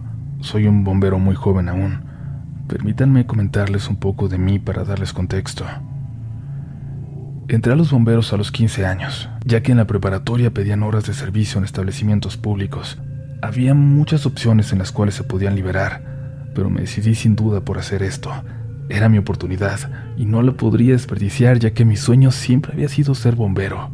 Soy 0.40 0.66
un 0.66 0.83
bombero 0.83 1.19
muy 1.19 1.35
joven 1.35 1.69
aún. 1.69 2.05
Permítanme 2.69 3.26
comentarles 3.26 3.88
un 3.88 3.97
poco 3.97 4.28
de 4.28 4.38
mí 4.38 4.59
para 4.59 4.85
darles 4.85 5.12
contexto. 5.12 5.64
Entré 7.49 7.73
a 7.73 7.76
los 7.76 7.93
bomberos 7.93 8.33
a 8.33 8.37
los 8.37 8.50
15 8.50 8.87
años, 8.87 9.29
ya 9.45 9.62
que 9.62 9.71
en 9.71 9.79
la 9.79 9.87
preparatoria 9.87 10.53
pedían 10.53 10.83
horas 10.83 11.07
de 11.07 11.15
servicio 11.15 11.59
en 11.59 11.65
establecimientos 11.65 12.37
públicos. 12.37 12.99
Había 13.41 13.73
muchas 13.73 14.26
opciones 14.26 14.73
en 14.73 14.81
las 14.81 14.91
cuales 14.91 15.15
se 15.15 15.23
podían 15.23 15.55
liberar, 15.55 16.50
pero 16.57 16.71
me 16.71 16.81
decidí 16.81 17.15
sin 17.15 17.37
duda 17.37 17.61
por 17.61 17.79
hacer 17.79 18.03
esto. 18.03 18.33
Era 18.88 19.09
mi 19.09 19.19
oportunidad 19.19 19.79
y 20.17 20.26
no 20.26 20.43
la 20.43 20.53
podría 20.53 20.95
desperdiciar 20.95 21.61
ya 21.61 21.71
que 21.71 21.85
mi 21.85 21.97
sueño 21.97 22.33
siempre 22.33 22.73
había 22.73 22.88
sido 22.88 23.15
ser 23.15 23.37
bombero. 23.37 23.93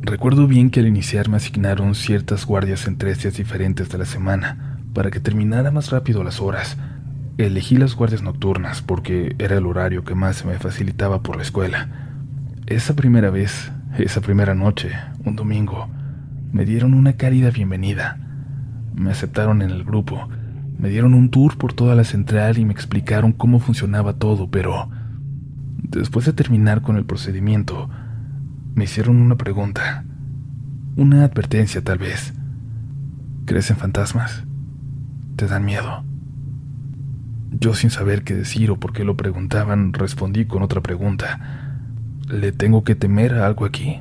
Recuerdo 0.00 0.46
bien 0.46 0.70
que 0.70 0.78
al 0.78 0.86
iniciar 0.86 1.28
me 1.28 1.38
asignaron 1.38 1.96
ciertas 1.96 2.46
guardias 2.46 2.86
en 2.86 2.98
tres 2.98 3.20
días 3.20 3.34
diferentes 3.34 3.88
de 3.88 3.98
la 3.98 4.04
semana, 4.04 4.78
para 4.94 5.10
que 5.10 5.18
terminara 5.18 5.72
más 5.72 5.90
rápido 5.90 6.22
las 6.22 6.40
horas. 6.40 6.76
Elegí 7.36 7.78
las 7.78 7.96
guardias 7.96 8.22
nocturnas 8.22 8.80
porque 8.80 9.34
era 9.40 9.56
el 9.56 9.66
horario 9.66 10.04
que 10.04 10.14
más 10.14 10.36
se 10.36 10.46
me 10.46 10.58
facilitaba 10.60 11.22
por 11.22 11.34
la 11.34 11.42
escuela. 11.42 12.11
Esa 12.72 12.96
primera 12.96 13.28
vez, 13.28 13.70
esa 13.98 14.22
primera 14.22 14.54
noche, 14.54 14.92
un 15.26 15.36
domingo, 15.36 15.90
me 16.52 16.64
dieron 16.64 16.94
una 16.94 17.18
cálida 17.18 17.50
bienvenida. 17.50 18.16
Me 18.94 19.10
aceptaron 19.10 19.60
en 19.60 19.68
el 19.68 19.84
grupo, 19.84 20.26
me 20.78 20.88
dieron 20.88 21.12
un 21.12 21.28
tour 21.28 21.58
por 21.58 21.74
toda 21.74 21.94
la 21.94 22.04
central 22.04 22.56
y 22.56 22.64
me 22.64 22.72
explicaron 22.72 23.32
cómo 23.32 23.60
funcionaba 23.60 24.14
todo, 24.14 24.50
pero 24.50 24.88
después 25.82 26.24
de 26.24 26.32
terminar 26.32 26.80
con 26.80 26.96
el 26.96 27.04
procedimiento, 27.04 27.90
me 28.74 28.84
hicieron 28.84 29.20
una 29.20 29.36
pregunta, 29.36 30.06
una 30.96 31.24
advertencia 31.24 31.84
tal 31.84 31.98
vez. 31.98 32.32
¿Crees 33.44 33.70
en 33.70 33.76
fantasmas? 33.76 34.44
¿Te 35.36 35.46
dan 35.46 35.66
miedo? 35.66 36.04
Yo 37.50 37.74
sin 37.74 37.90
saber 37.90 38.24
qué 38.24 38.32
decir 38.32 38.70
o 38.70 38.80
por 38.80 38.94
qué 38.94 39.04
lo 39.04 39.18
preguntaban, 39.18 39.92
respondí 39.92 40.46
con 40.46 40.62
otra 40.62 40.80
pregunta. 40.80 41.61
¿Le 42.32 42.50
tengo 42.50 42.82
que 42.82 42.94
temer 42.94 43.34
a 43.34 43.46
algo 43.46 43.66
aquí? 43.66 44.00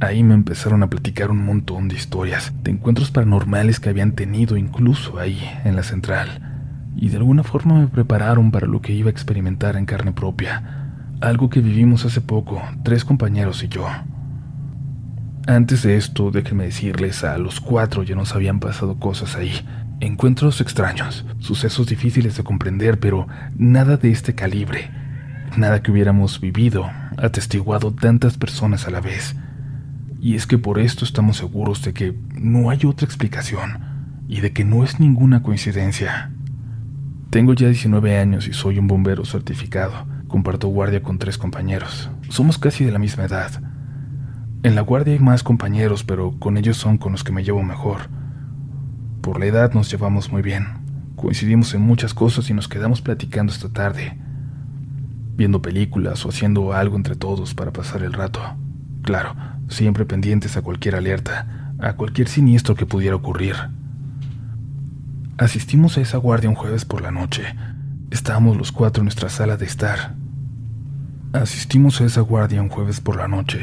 Ahí 0.00 0.24
me 0.24 0.34
empezaron 0.34 0.82
a 0.82 0.90
platicar 0.90 1.30
un 1.30 1.44
montón 1.44 1.86
de 1.86 1.94
historias, 1.94 2.52
de 2.64 2.72
encuentros 2.72 3.12
paranormales 3.12 3.78
que 3.78 3.88
habían 3.88 4.16
tenido 4.16 4.56
incluso 4.56 5.20
ahí, 5.20 5.40
en 5.64 5.76
la 5.76 5.84
central, 5.84 6.90
y 6.96 7.10
de 7.10 7.18
alguna 7.18 7.44
forma 7.44 7.78
me 7.78 7.86
prepararon 7.86 8.50
para 8.50 8.66
lo 8.66 8.80
que 8.80 8.94
iba 8.94 9.10
a 9.10 9.12
experimentar 9.12 9.76
en 9.76 9.86
carne 9.86 10.10
propia, 10.10 10.90
algo 11.20 11.48
que 11.48 11.60
vivimos 11.60 12.04
hace 12.04 12.20
poco, 12.20 12.60
tres 12.82 13.04
compañeros 13.04 13.62
y 13.62 13.68
yo. 13.68 13.86
Antes 15.46 15.84
de 15.84 15.96
esto, 15.96 16.32
déjenme 16.32 16.64
decirles, 16.64 17.22
a 17.22 17.38
los 17.38 17.60
cuatro 17.60 18.02
ya 18.02 18.16
nos 18.16 18.34
habían 18.34 18.58
pasado 18.58 18.98
cosas 18.98 19.36
ahí, 19.36 19.52
encuentros 20.00 20.60
extraños, 20.60 21.24
sucesos 21.38 21.86
difíciles 21.86 22.36
de 22.36 22.42
comprender, 22.42 22.98
pero 22.98 23.28
nada 23.56 23.98
de 23.98 24.10
este 24.10 24.34
calibre 24.34 24.97
nada 25.58 25.82
que 25.82 25.90
hubiéramos 25.90 26.40
vivido, 26.40 26.90
atestiguado 27.16 27.92
tantas 27.92 28.38
personas 28.38 28.86
a 28.86 28.90
la 28.90 29.00
vez. 29.00 29.36
Y 30.20 30.34
es 30.34 30.46
que 30.46 30.58
por 30.58 30.78
esto 30.78 31.04
estamos 31.04 31.36
seguros 31.36 31.82
de 31.82 31.92
que 31.92 32.16
no 32.34 32.70
hay 32.70 32.80
otra 32.86 33.06
explicación 33.06 33.78
y 34.28 34.40
de 34.40 34.52
que 34.52 34.64
no 34.64 34.84
es 34.84 35.00
ninguna 35.00 35.42
coincidencia. 35.42 36.30
Tengo 37.30 37.54
ya 37.54 37.68
19 37.68 38.18
años 38.18 38.48
y 38.48 38.52
soy 38.52 38.78
un 38.78 38.86
bombero 38.86 39.24
certificado. 39.24 40.06
Comparto 40.28 40.68
guardia 40.68 41.02
con 41.02 41.18
tres 41.18 41.38
compañeros. 41.38 42.10
Somos 42.28 42.58
casi 42.58 42.84
de 42.84 42.92
la 42.92 42.98
misma 42.98 43.24
edad. 43.24 43.50
En 44.62 44.74
la 44.74 44.80
guardia 44.80 45.14
hay 45.14 45.20
más 45.20 45.42
compañeros, 45.42 46.04
pero 46.04 46.38
con 46.38 46.56
ellos 46.56 46.76
son 46.76 46.98
con 46.98 47.12
los 47.12 47.24
que 47.24 47.32
me 47.32 47.44
llevo 47.44 47.62
mejor. 47.62 48.08
Por 49.20 49.38
la 49.38 49.46
edad 49.46 49.72
nos 49.72 49.90
llevamos 49.90 50.32
muy 50.32 50.42
bien. 50.42 50.66
Coincidimos 51.16 51.74
en 51.74 51.82
muchas 51.82 52.14
cosas 52.14 52.48
y 52.50 52.54
nos 52.54 52.68
quedamos 52.68 53.02
platicando 53.02 53.52
esta 53.52 53.68
tarde 53.68 54.18
viendo 55.38 55.62
películas 55.62 56.26
o 56.26 56.30
haciendo 56.30 56.72
algo 56.72 56.96
entre 56.96 57.14
todos 57.14 57.54
para 57.54 57.72
pasar 57.72 58.02
el 58.02 58.12
rato. 58.12 58.40
Claro, 59.02 59.36
siempre 59.68 60.04
pendientes 60.04 60.56
a 60.56 60.62
cualquier 60.62 60.96
alerta, 60.96 61.72
a 61.78 61.92
cualquier 61.92 62.28
siniestro 62.28 62.74
que 62.74 62.86
pudiera 62.86 63.14
ocurrir. 63.14 63.54
Asistimos 65.38 65.96
a 65.96 66.00
esa 66.00 66.18
guardia 66.18 66.50
un 66.50 66.56
jueves 66.56 66.84
por 66.84 67.02
la 67.02 67.12
noche. 67.12 67.44
Estábamos 68.10 68.56
los 68.56 68.72
cuatro 68.72 69.02
en 69.02 69.04
nuestra 69.04 69.28
sala 69.28 69.56
de 69.56 69.64
estar. 69.64 70.16
Asistimos 71.32 72.00
a 72.00 72.04
esa 72.04 72.20
guardia 72.22 72.60
un 72.60 72.68
jueves 72.68 73.00
por 73.00 73.16
la 73.16 73.28
noche. 73.28 73.60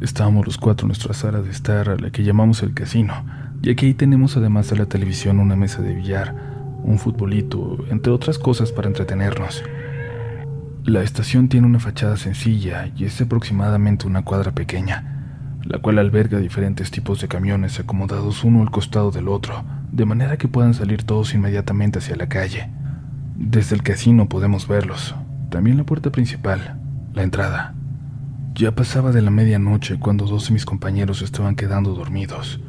Estábamos 0.00 0.46
los 0.46 0.56
cuatro 0.56 0.86
en 0.86 0.88
nuestra 0.88 1.12
sala 1.12 1.42
de 1.42 1.50
estar 1.50 1.90
a 1.90 1.96
la 1.96 2.10
que 2.10 2.24
llamamos 2.24 2.62
el 2.62 2.72
casino, 2.72 3.26
ya 3.60 3.74
que 3.74 3.84
ahí 3.84 3.94
tenemos 3.94 4.38
además 4.38 4.70
de 4.70 4.76
la 4.76 4.86
televisión 4.86 5.38
una 5.38 5.54
mesa 5.54 5.82
de 5.82 5.94
billar, 5.94 6.34
un 6.82 6.98
futbolito, 6.98 7.84
entre 7.90 8.10
otras 8.10 8.38
cosas 8.38 8.72
para 8.72 8.88
entretenernos. 8.88 9.62
La 10.86 11.02
estación 11.02 11.48
tiene 11.48 11.66
una 11.66 11.80
fachada 11.80 12.18
sencilla 12.18 12.90
y 12.94 13.06
es 13.06 13.18
aproximadamente 13.18 14.06
una 14.06 14.22
cuadra 14.22 14.52
pequeña, 14.52 15.58
la 15.64 15.78
cual 15.78 15.98
alberga 15.98 16.38
diferentes 16.38 16.90
tipos 16.90 17.22
de 17.22 17.28
camiones 17.28 17.80
acomodados 17.80 18.44
uno 18.44 18.60
al 18.60 18.70
costado 18.70 19.10
del 19.10 19.28
otro, 19.28 19.64
de 19.90 20.04
manera 20.04 20.36
que 20.36 20.46
puedan 20.46 20.74
salir 20.74 21.02
todos 21.02 21.32
inmediatamente 21.32 22.00
hacia 22.00 22.16
la 22.16 22.28
calle. 22.28 22.68
Desde 23.34 23.74
el 23.74 23.82
casino 23.82 24.28
podemos 24.28 24.68
verlos, 24.68 25.14
también 25.48 25.78
la 25.78 25.84
puerta 25.84 26.12
principal, 26.12 26.78
la 27.14 27.22
entrada. 27.22 27.74
Ya 28.54 28.74
pasaba 28.74 29.10
de 29.10 29.22
la 29.22 29.30
medianoche 29.30 29.98
cuando 29.98 30.26
dos 30.26 30.48
de 30.48 30.52
mis 30.52 30.66
compañeros 30.66 31.22
estaban 31.22 31.56
quedando 31.56 31.94
dormidos, 31.94 32.60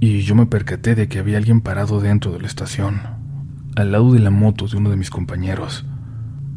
y 0.00 0.20
yo 0.20 0.34
me 0.34 0.44
percaté 0.44 0.94
de 0.94 1.08
que 1.08 1.18
había 1.18 1.38
alguien 1.38 1.62
parado 1.62 2.02
dentro 2.02 2.30
de 2.30 2.40
la 2.40 2.46
estación, 2.46 3.00
al 3.74 3.90
lado 3.90 4.12
de 4.12 4.18
la 4.18 4.30
moto 4.30 4.68
de 4.68 4.76
uno 4.76 4.90
de 4.90 4.96
mis 4.96 5.08
compañeros. 5.08 5.86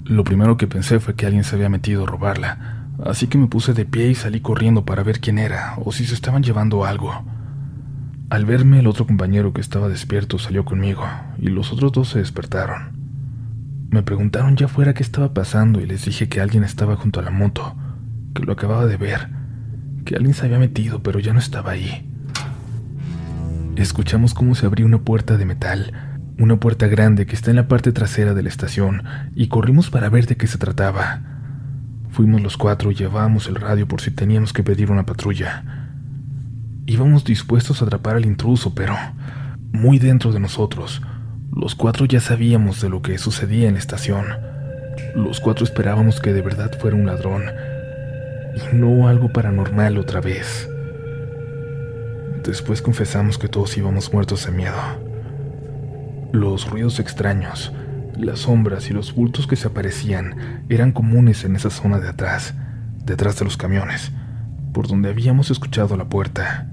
Lo 0.05 0.23
primero 0.23 0.57
que 0.57 0.67
pensé 0.67 0.99
fue 0.99 1.15
que 1.15 1.25
alguien 1.25 1.43
se 1.43 1.55
había 1.55 1.69
metido 1.69 2.03
a 2.03 2.07
robarla, 2.07 2.87
así 3.05 3.27
que 3.27 3.37
me 3.37 3.47
puse 3.47 3.73
de 3.73 3.85
pie 3.85 4.09
y 4.09 4.15
salí 4.15 4.41
corriendo 4.41 4.83
para 4.83 5.03
ver 5.03 5.19
quién 5.19 5.37
era 5.37 5.75
o 5.83 5.91
si 5.91 6.05
se 6.05 6.15
estaban 6.15 6.43
llevando 6.43 6.85
algo. 6.85 7.23
Al 8.29 8.45
verme, 8.45 8.79
el 8.79 8.87
otro 8.87 9.05
compañero 9.05 9.53
que 9.53 9.61
estaba 9.61 9.89
despierto 9.89 10.39
salió 10.39 10.65
conmigo 10.65 11.05
y 11.37 11.49
los 11.49 11.71
otros 11.71 11.91
dos 11.91 12.09
se 12.09 12.19
despertaron. 12.19 12.97
Me 13.89 14.03
preguntaron 14.03 14.55
ya 14.55 14.67
fuera 14.67 14.93
qué 14.93 15.03
estaba 15.03 15.33
pasando 15.33 15.81
y 15.81 15.85
les 15.85 16.05
dije 16.05 16.29
que 16.29 16.39
alguien 16.39 16.63
estaba 16.63 16.95
junto 16.95 17.19
a 17.19 17.23
la 17.23 17.31
moto, 17.31 17.75
que 18.33 18.43
lo 18.43 18.53
acababa 18.53 18.85
de 18.85 18.97
ver, 18.97 19.29
que 20.05 20.15
alguien 20.15 20.33
se 20.33 20.45
había 20.45 20.59
metido 20.59 21.03
pero 21.03 21.19
ya 21.19 21.33
no 21.33 21.39
estaba 21.39 21.71
ahí. 21.71 22.09
Escuchamos 23.75 24.33
cómo 24.33 24.55
se 24.55 24.65
abrió 24.65 24.85
una 24.85 24.99
puerta 24.99 25.37
de 25.37 25.45
metal, 25.45 26.10
una 26.41 26.59
puerta 26.59 26.87
grande 26.87 27.27
que 27.27 27.35
está 27.35 27.51
en 27.51 27.57
la 27.57 27.67
parte 27.67 27.91
trasera 27.91 28.33
de 28.33 28.41
la 28.41 28.49
estación, 28.49 29.03
y 29.35 29.47
corrimos 29.47 29.91
para 29.91 30.09
ver 30.09 30.25
de 30.25 30.37
qué 30.37 30.47
se 30.47 30.57
trataba. 30.57 31.21
Fuimos 32.09 32.41
los 32.41 32.57
cuatro 32.57 32.91
y 32.91 32.95
llevábamos 32.95 33.47
el 33.47 33.55
radio 33.55 33.87
por 33.87 34.01
si 34.01 34.09
teníamos 34.09 34.51
que 34.51 34.63
pedir 34.63 34.89
una 34.89 35.05
patrulla. 35.05 35.63
Íbamos 36.87 37.23
dispuestos 37.23 37.81
a 37.81 37.85
atrapar 37.85 38.15
al 38.15 38.25
intruso, 38.25 38.73
pero 38.73 38.95
muy 39.71 39.99
dentro 39.99 40.31
de 40.31 40.39
nosotros, 40.39 41.03
los 41.55 41.75
cuatro 41.75 42.05
ya 42.07 42.19
sabíamos 42.19 42.81
de 42.81 42.89
lo 42.89 43.03
que 43.03 43.19
sucedía 43.19 43.67
en 43.67 43.75
la 43.75 43.79
estación. 43.79 44.25
Los 45.15 45.41
cuatro 45.41 45.63
esperábamos 45.63 46.19
que 46.19 46.33
de 46.33 46.41
verdad 46.41 46.71
fuera 46.79 46.97
un 46.97 47.05
ladrón 47.05 47.43
y 48.55 48.75
no 48.75 49.07
algo 49.07 49.31
paranormal 49.31 49.99
otra 49.99 50.21
vez. 50.21 50.67
Después 52.43 52.81
confesamos 52.81 53.37
que 53.37 53.47
todos 53.47 53.77
íbamos 53.77 54.11
muertos 54.11 54.47
de 54.47 54.51
miedo. 54.51 55.10
Los 56.33 56.69
ruidos 56.69 56.99
extraños, 56.99 57.73
las 58.17 58.39
sombras 58.39 58.89
y 58.89 58.93
los 58.93 59.13
bultos 59.13 59.47
que 59.47 59.57
se 59.57 59.67
aparecían 59.67 60.63
eran 60.69 60.93
comunes 60.93 61.43
en 61.43 61.57
esa 61.57 61.69
zona 61.69 61.99
de 61.99 62.07
atrás, 62.07 62.53
detrás 63.03 63.37
de 63.37 63.43
los 63.43 63.57
camiones, 63.57 64.13
por 64.71 64.87
donde 64.87 65.09
habíamos 65.09 65.51
escuchado 65.51 65.97
la 65.97 66.07
puerta. 66.07 66.67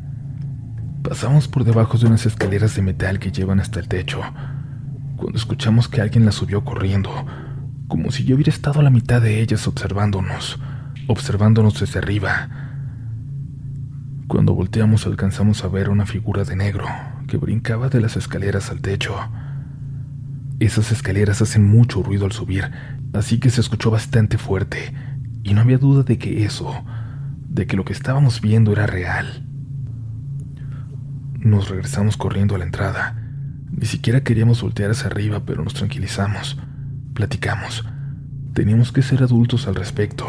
Pasamos 1.03 1.49
por 1.49 1.65
debajo 1.65 1.99
de 1.99 2.07
unas 2.07 2.25
escaleras 2.25 2.77
de 2.77 2.83
metal 2.83 3.19
que 3.19 3.33
llevan 3.33 3.59
hasta 3.59 3.81
el 3.81 3.89
techo, 3.89 4.21
cuando 5.17 5.37
escuchamos 5.37 5.89
que 5.89 6.01
alguien 6.01 6.25
la 6.25 6.31
subió 6.31 6.65
corriendo, 6.65 7.11
como 7.89 8.13
si 8.13 8.25
yo 8.25 8.37
hubiera 8.37 8.53
estado 8.53 8.79
a 8.79 8.85
la 8.85 8.91
mitad 8.91 9.21
de 9.21 9.41
ellas 9.41 9.67
observándonos, 9.67 10.61
observándonos 11.09 11.81
desde 11.81 11.99
arriba. 11.99 12.49
Cuando 14.29 14.55
volteamos 14.55 15.05
alcanzamos 15.07 15.65
a 15.65 15.69
ver 15.69 15.89
una 15.89 16.07
figura 16.07 16.45
de 16.45 16.55
negro 16.55 16.87
que 17.27 17.39
brincaba 17.39 17.89
de 17.89 18.01
las 18.01 18.17
escaleras 18.17 18.71
al 18.71 18.81
techo. 18.81 19.15
Esas 20.61 20.91
escaleras 20.91 21.41
hacen 21.41 21.65
mucho 21.65 22.03
ruido 22.03 22.25
al 22.25 22.33
subir, 22.33 22.71
así 23.13 23.39
que 23.39 23.51
se 23.51 23.61
escuchó 23.61 23.91
bastante 23.91 24.39
fuerte, 24.39 24.93
y 25.45 25.55
no 25.55 25.61
había 25.61 25.79
duda 25.79 26.03
de 26.03 26.19
que 26.19 26.45
eso, 26.45 26.85
de 27.49 27.67
que 27.67 27.77
lo 27.77 27.85
que 27.85 27.93
estábamos 27.93 28.41
viendo 28.41 28.73
era 28.73 28.87
real. 28.87 29.47
Nos 31.39 31.69
regresamos 31.69 32.17
corriendo 32.17 32.57
a 32.57 32.59
la 32.59 32.65
entrada. 32.65 33.17
Ni 33.71 33.87
siquiera 33.87 34.25
queríamos 34.25 34.61
voltear 34.61 34.91
hacia 34.91 35.07
arriba, 35.07 35.45
pero 35.47 35.63
nos 35.63 35.75
tranquilizamos. 35.75 36.59
Platicamos. 37.15 37.85
Teníamos 38.53 38.91
que 38.91 39.03
ser 39.03 39.23
adultos 39.23 39.69
al 39.69 39.77
respecto. 39.77 40.27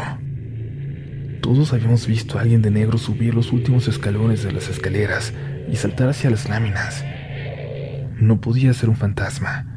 Todos 1.42 1.72
habíamos 1.72 2.06
visto 2.06 2.38
a 2.38 2.42
alguien 2.42 2.62
de 2.62 2.70
negro 2.70 2.96
subir 2.98 3.34
los 3.34 3.50
últimos 3.50 3.88
escalones 3.88 4.44
de 4.44 4.52
las 4.52 4.68
escaleras 4.68 5.32
y 5.68 5.74
saltar 5.74 6.08
hacia 6.08 6.30
las 6.30 6.48
láminas. 6.48 7.04
No 8.20 8.40
podía 8.40 8.72
ser 8.72 8.88
un 8.88 8.96
fantasma. 8.96 9.69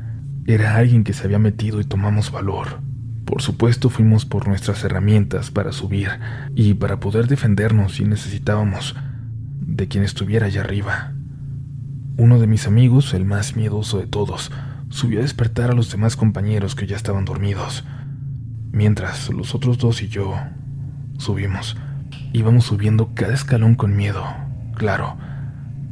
Era 0.45 0.75
alguien 0.75 1.05
que 1.05 1.13
se 1.13 1.23
había 1.23 1.39
metido 1.39 1.79
y 1.79 1.85
tomamos 1.85 2.31
valor. 2.31 2.81
Por 3.23 3.41
supuesto 3.41 3.89
fuimos 3.89 4.25
por 4.25 4.47
nuestras 4.47 4.83
herramientas 4.83 5.51
para 5.51 5.71
subir 5.71 6.09
y 6.53 6.73
para 6.73 6.99
poder 6.99 7.27
defendernos 7.27 7.95
si 7.95 8.03
necesitábamos 8.03 8.95
de 9.61 9.87
quien 9.87 10.03
estuviera 10.03 10.47
allá 10.47 10.61
arriba. 10.61 11.13
Uno 12.17 12.39
de 12.39 12.47
mis 12.47 12.67
amigos, 12.67 13.13
el 13.13 13.23
más 13.23 13.55
miedoso 13.55 13.99
de 13.99 14.07
todos, 14.07 14.51
subió 14.89 15.19
a 15.19 15.23
despertar 15.23 15.71
a 15.71 15.73
los 15.73 15.89
demás 15.89 16.17
compañeros 16.17 16.75
que 16.75 16.87
ya 16.87 16.97
estaban 16.97 17.23
dormidos, 17.23 17.85
mientras 18.71 19.29
los 19.29 19.55
otros 19.55 19.77
dos 19.77 20.03
y 20.03 20.09
yo 20.09 20.35
subimos. 21.17 21.77
Íbamos 22.33 22.65
subiendo 22.65 23.11
cada 23.15 23.33
escalón 23.33 23.75
con 23.75 23.95
miedo, 23.95 24.25
claro, 24.75 25.17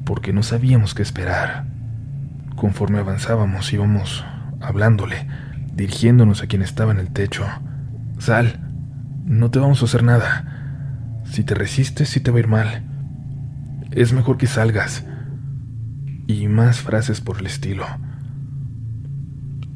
porque 0.06 0.34
no 0.34 0.44
sabíamos 0.44 0.94
qué 0.94 1.04
esperar. 1.04 1.66
Conforme 2.56 3.00
avanzábamos 3.00 3.72
íbamos 3.72 4.26
hablándole, 4.62 5.28
dirigiéndonos 5.74 6.42
a 6.42 6.48
quien 6.48 6.62
estaba 6.62 6.92
en 6.92 7.00
el 7.00 7.12
techo. 7.12 7.46
Sal, 8.20 8.60
no 9.26 9.52
te 9.52 9.60
vamos 9.60 9.82
a 9.82 9.86
hacer 9.86 10.04
nada. 10.04 11.22
Si 11.26 11.44
te 11.44 11.56
resistes, 11.56 12.10
sí 12.10 12.20
te 12.20 12.32
va 12.32 12.38
a 12.38 12.42
ir 12.42 12.48
mal. 12.48 12.84
Es 13.92 14.14
mejor 14.14 14.38
que 14.38 14.48
salgas 14.48 15.06
y 16.28 16.48
más 16.48 16.80
frases 16.80 17.22
por 17.22 17.40
el 17.40 17.46
estilo. 17.46 17.86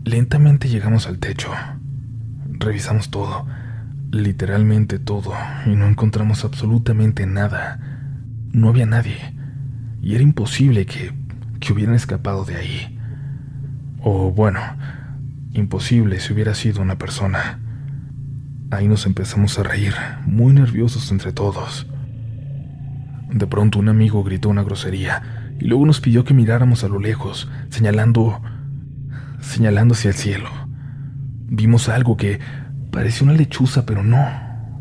Lentamente 0.03 0.69
llegamos 0.69 1.07
al 1.07 1.19
techo. 1.19 1.49
Revisamos 2.47 3.09
todo, 3.09 3.47
literalmente 4.11 4.99
todo, 4.99 5.33
y 5.65 5.75
no 5.75 5.87
encontramos 5.87 6.45
absolutamente 6.45 7.25
nada. 7.25 7.79
No 8.51 8.69
había 8.69 8.85
nadie, 8.85 9.17
y 10.01 10.15
era 10.15 10.23
imposible 10.23 10.85
que, 10.85 11.11
que 11.59 11.73
hubieran 11.73 11.95
escapado 11.95 12.45
de 12.45 12.55
ahí. 12.55 12.94
O 14.07 14.29
bueno, 14.29 14.59
imposible 15.53 16.19
si 16.19 16.31
hubiera 16.31 16.53
sido 16.53 16.79
una 16.83 16.95
persona. 16.95 17.59
Ahí 18.69 18.87
nos 18.87 19.07
empezamos 19.07 19.57
a 19.57 19.63
reír, 19.63 19.95
muy 20.27 20.53
nerviosos 20.53 21.11
entre 21.11 21.33
todos. 21.33 21.87
De 23.31 23.47
pronto 23.47 23.79
un 23.79 23.89
amigo 23.89 24.23
gritó 24.23 24.49
una 24.49 24.61
grosería 24.61 25.55
y 25.59 25.65
luego 25.65 25.87
nos 25.87 26.01
pidió 26.01 26.23
que 26.23 26.35
miráramos 26.35 26.83
a 26.83 26.87
lo 26.87 26.99
lejos, 26.99 27.49
señalando 27.69 28.43
señalando 29.39 29.95
hacia 29.95 30.09
el 30.09 30.15
cielo. 30.15 30.49
Vimos 31.47 31.89
algo 31.89 32.15
que 32.15 32.39
parecía 32.91 33.25
una 33.25 33.35
lechuza, 33.35 33.87
pero 33.87 34.03
no, 34.03 34.23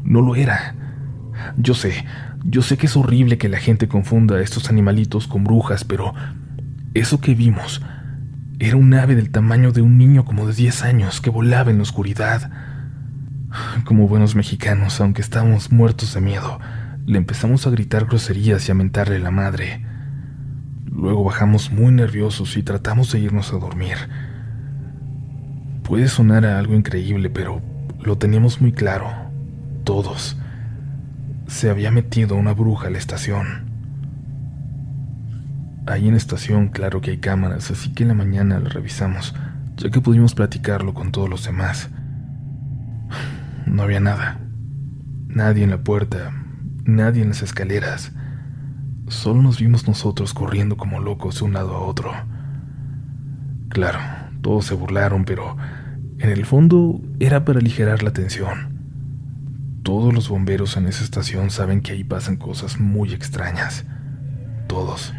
no 0.04 0.20
lo 0.20 0.37
era. 0.37 0.74
Yo 1.56 1.72
sé, 1.72 2.04
yo 2.44 2.60
sé 2.60 2.76
que 2.76 2.84
es 2.84 2.94
horrible 2.94 3.38
que 3.38 3.48
la 3.48 3.58
gente 3.58 3.88
confunda 3.88 4.37
a 4.37 4.42
estos 4.42 4.68
animalitos 4.68 5.26
con 5.26 5.44
brujas, 5.44 5.82
pero 5.82 6.12
eso 6.92 7.22
que 7.22 7.34
vimos 7.34 7.80
era 8.58 8.76
un 8.76 8.94
ave 8.94 9.16
del 9.16 9.30
tamaño 9.30 9.72
de 9.72 9.82
un 9.82 9.98
niño 9.98 10.24
como 10.24 10.46
de 10.46 10.54
10 10.54 10.84
años 10.84 11.20
que 11.20 11.30
volaba 11.30 11.70
en 11.70 11.78
la 11.78 11.82
oscuridad. 11.82 12.50
Como 13.84 14.08
buenos 14.08 14.34
mexicanos, 14.34 15.00
aunque 15.00 15.22
estábamos 15.22 15.72
muertos 15.72 16.14
de 16.14 16.20
miedo, 16.20 16.60
le 17.06 17.18
empezamos 17.18 17.66
a 17.66 17.70
gritar 17.70 18.06
groserías 18.06 18.68
y 18.68 18.72
a 18.72 18.74
mentarle 18.74 19.18
la 19.18 19.30
madre. 19.30 19.84
Luego 20.86 21.24
bajamos 21.24 21.72
muy 21.72 21.92
nerviosos 21.92 22.56
y 22.56 22.62
tratamos 22.62 23.12
de 23.12 23.20
irnos 23.20 23.52
a 23.52 23.58
dormir. 23.58 23.96
Puede 25.82 26.08
sonar 26.08 26.46
a 26.46 26.58
algo 26.58 26.74
increíble, 26.74 27.30
pero 27.30 27.60
lo 28.02 28.16
teníamos 28.18 28.60
muy 28.60 28.72
claro. 28.72 29.10
Todos. 29.84 30.36
Se 31.46 31.68
había 31.68 31.90
metido 31.90 32.36
una 32.36 32.54
bruja 32.54 32.86
a 32.86 32.90
la 32.90 32.98
estación. 32.98 33.63
Ahí 35.87 36.07
en 36.07 36.12
la 36.12 36.18
estación, 36.18 36.68
claro 36.68 37.03
que 37.03 37.11
hay 37.11 37.18
cámaras, 37.18 37.70
así 37.70 37.92
que 37.92 38.05
en 38.05 38.09
la 38.09 38.14
mañana 38.14 38.59
la 38.59 38.70
revisamos, 38.70 39.35
ya 39.77 39.90
que 39.90 40.01
pudimos 40.01 40.35
platicarlo 40.35 40.94
con 40.94 41.12
todos 41.12 41.29
los 41.29 41.44
demás. 41.44 41.90
No 43.66 43.83
había 43.83 44.01
nada. 44.01 44.40
Nadie 45.29 45.64
en 45.64 45.70
la 45.70 45.83
puerta, 45.83 46.33
nadie 46.85 47.23
en 47.23 47.29
las 47.29 47.42
escaleras. 47.42 48.12
Solo 49.09 49.42
nos 49.42 49.61
vimos 49.61 49.87
nosotros 49.87 50.33
corriendo 50.33 50.79
como 50.79 51.01
locos 51.01 51.40
de 51.40 51.44
un 51.44 51.53
lado 51.53 51.75
a 51.75 51.81
otro. 51.81 52.12
Claro, 53.68 53.99
todos 54.40 54.64
se 54.64 54.75
burlaron, 54.75 55.27
pero 55.27 55.59
en 56.18 56.31
el 56.31 56.47
fondo 56.47 57.03
era 57.20 57.44
para 57.44 57.59
aligerar 57.59 58.03
la 58.03 58.12
tensión. 58.12 58.79
Todos 59.83 60.14
los 60.14 60.31
bomberos 60.31 60.79
en 60.79 60.87
esa 60.87 61.05
estación 61.05 61.51
saben 61.51 61.83
que 61.83 61.92
ahí 61.92 62.05
pasan 62.05 62.37
cosas 62.37 62.81
muy 62.81 63.12
extrañas. 63.12 63.85
Todos 64.66 65.12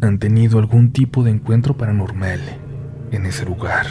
han 0.00 0.18
tenido 0.18 0.58
algún 0.58 0.92
tipo 0.92 1.24
de 1.24 1.30
encuentro 1.30 1.76
paranormal 1.76 2.40
en 3.10 3.26
ese 3.26 3.44
lugar. 3.44 3.86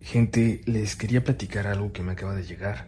Gente, 0.00 0.62
les 0.66 0.96
quería 0.96 1.24
platicar 1.24 1.66
algo 1.66 1.92
que 1.92 2.02
me 2.02 2.12
acaba 2.12 2.34
de 2.34 2.44
llegar. 2.44 2.86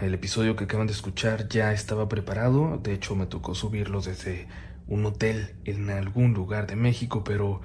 El 0.00 0.14
episodio 0.14 0.54
que 0.54 0.64
acaban 0.64 0.86
de 0.86 0.92
escuchar 0.92 1.48
ya 1.48 1.72
estaba 1.72 2.08
preparado, 2.08 2.78
de 2.78 2.92
hecho 2.92 3.16
me 3.16 3.26
tocó 3.26 3.54
subirlo 3.54 4.00
desde 4.00 4.46
un 4.86 5.04
hotel 5.06 5.56
en 5.64 5.90
algún 5.90 6.34
lugar 6.34 6.66
de 6.66 6.76
México, 6.76 7.24
pero 7.24 7.62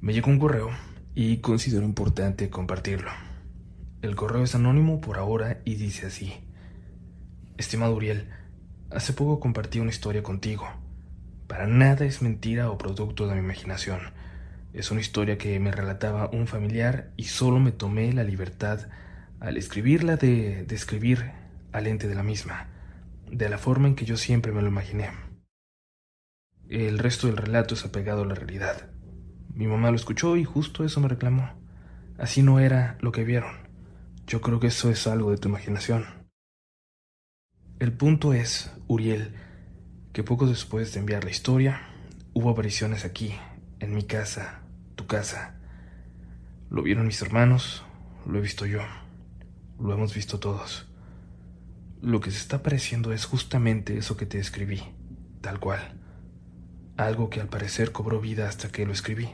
me 0.00 0.12
llegó 0.12 0.30
un 0.30 0.38
correo 0.38 0.70
y 1.14 1.38
considero 1.38 1.84
importante 1.84 2.50
compartirlo. 2.50 3.10
El 4.00 4.16
correo 4.16 4.42
es 4.42 4.54
anónimo 4.54 5.00
por 5.00 5.18
ahora 5.18 5.60
y 5.64 5.74
dice 5.74 6.06
así. 6.06 6.32
Estimado 7.58 7.94
Uriel, 7.94 8.28
hace 8.90 9.12
poco 9.12 9.38
compartí 9.38 9.78
una 9.78 9.90
historia 9.90 10.22
contigo. 10.22 10.66
Para 11.46 11.66
nada 11.66 12.06
es 12.06 12.22
mentira 12.22 12.70
o 12.70 12.78
producto 12.78 13.26
de 13.26 13.34
mi 13.34 13.40
imaginación. 13.40 14.00
Es 14.72 14.90
una 14.90 15.02
historia 15.02 15.36
que 15.36 15.60
me 15.60 15.70
relataba 15.70 16.30
un 16.32 16.46
familiar 16.46 17.12
y 17.16 17.24
solo 17.24 17.60
me 17.60 17.72
tomé 17.72 18.12
la 18.12 18.24
libertad 18.24 18.88
al 19.38 19.58
escribirla 19.58 20.16
de 20.16 20.64
describir 20.64 21.32
al 21.72 21.86
ente 21.86 22.08
de 22.08 22.14
la 22.14 22.22
misma, 22.22 22.68
de 23.30 23.48
la 23.50 23.58
forma 23.58 23.88
en 23.88 23.96
que 23.96 24.06
yo 24.06 24.16
siempre 24.16 24.50
me 24.52 24.62
lo 24.62 24.68
imaginé. 24.68 25.10
El 26.68 26.98
resto 26.98 27.26
del 27.26 27.36
relato 27.36 27.74
es 27.74 27.84
apegado 27.84 28.22
a 28.22 28.26
la 28.26 28.34
realidad. 28.34 28.88
Mi 29.54 29.66
mamá 29.66 29.90
lo 29.90 29.96
escuchó 29.96 30.36
y 30.36 30.44
justo 30.44 30.84
eso 30.84 31.00
me 31.00 31.08
reclamó. 31.08 31.50
Así 32.18 32.42
no 32.42 32.58
era 32.58 32.96
lo 33.00 33.12
que 33.12 33.24
vieron. 33.24 33.54
Yo 34.26 34.40
creo 34.40 34.60
que 34.60 34.68
eso 34.68 34.90
es 34.90 35.06
algo 35.06 35.30
de 35.30 35.38
tu 35.38 35.48
imaginación. 35.48 36.06
El 37.78 37.92
punto 37.92 38.32
es, 38.32 38.72
Uriel, 38.86 39.34
que 40.12 40.22
poco 40.22 40.46
después 40.46 40.94
de 40.94 41.00
enviar 41.00 41.24
la 41.24 41.30
historia, 41.30 41.82
hubo 42.32 42.50
apariciones 42.50 43.04
aquí, 43.04 43.34
en 43.80 43.94
mi 43.94 44.04
casa, 44.04 44.62
tu 44.94 45.06
casa. 45.06 45.56
Lo 46.70 46.82
vieron 46.82 47.06
mis 47.06 47.20
hermanos, 47.20 47.84
lo 48.26 48.38
he 48.38 48.40
visto 48.40 48.66
yo, 48.66 48.80
lo 49.80 49.92
hemos 49.92 50.14
visto 50.14 50.38
todos. 50.38 50.86
Lo 52.00 52.20
que 52.20 52.30
se 52.30 52.38
está 52.38 52.56
apareciendo 52.56 53.12
es 53.12 53.24
justamente 53.24 53.98
eso 53.98 54.16
que 54.16 54.26
te 54.26 54.38
escribí, 54.38 54.82
tal 55.40 55.60
cual. 55.60 56.01
Algo 56.96 57.30
que 57.30 57.40
al 57.40 57.48
parecer 57.48 57.92
cobró 57.92 58.20
vida 58.20 58.48
hasta 58.48 58.68
que 58.68 58.86
lo 58.86 58.92
escribí. 58.92 59.28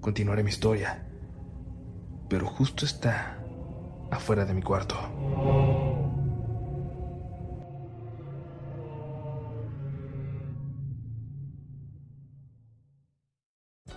Continuaré 0.00 0.42
mi 0.42 0.50
historia, 0.50 1.06
pero 2.28 2.46
justo 2.46 2.84
está 2.84 3.38
afuera 4.10 4.44
de 4.44 4.54
mi 4.54 4.62
cuarto. 4.62 4.96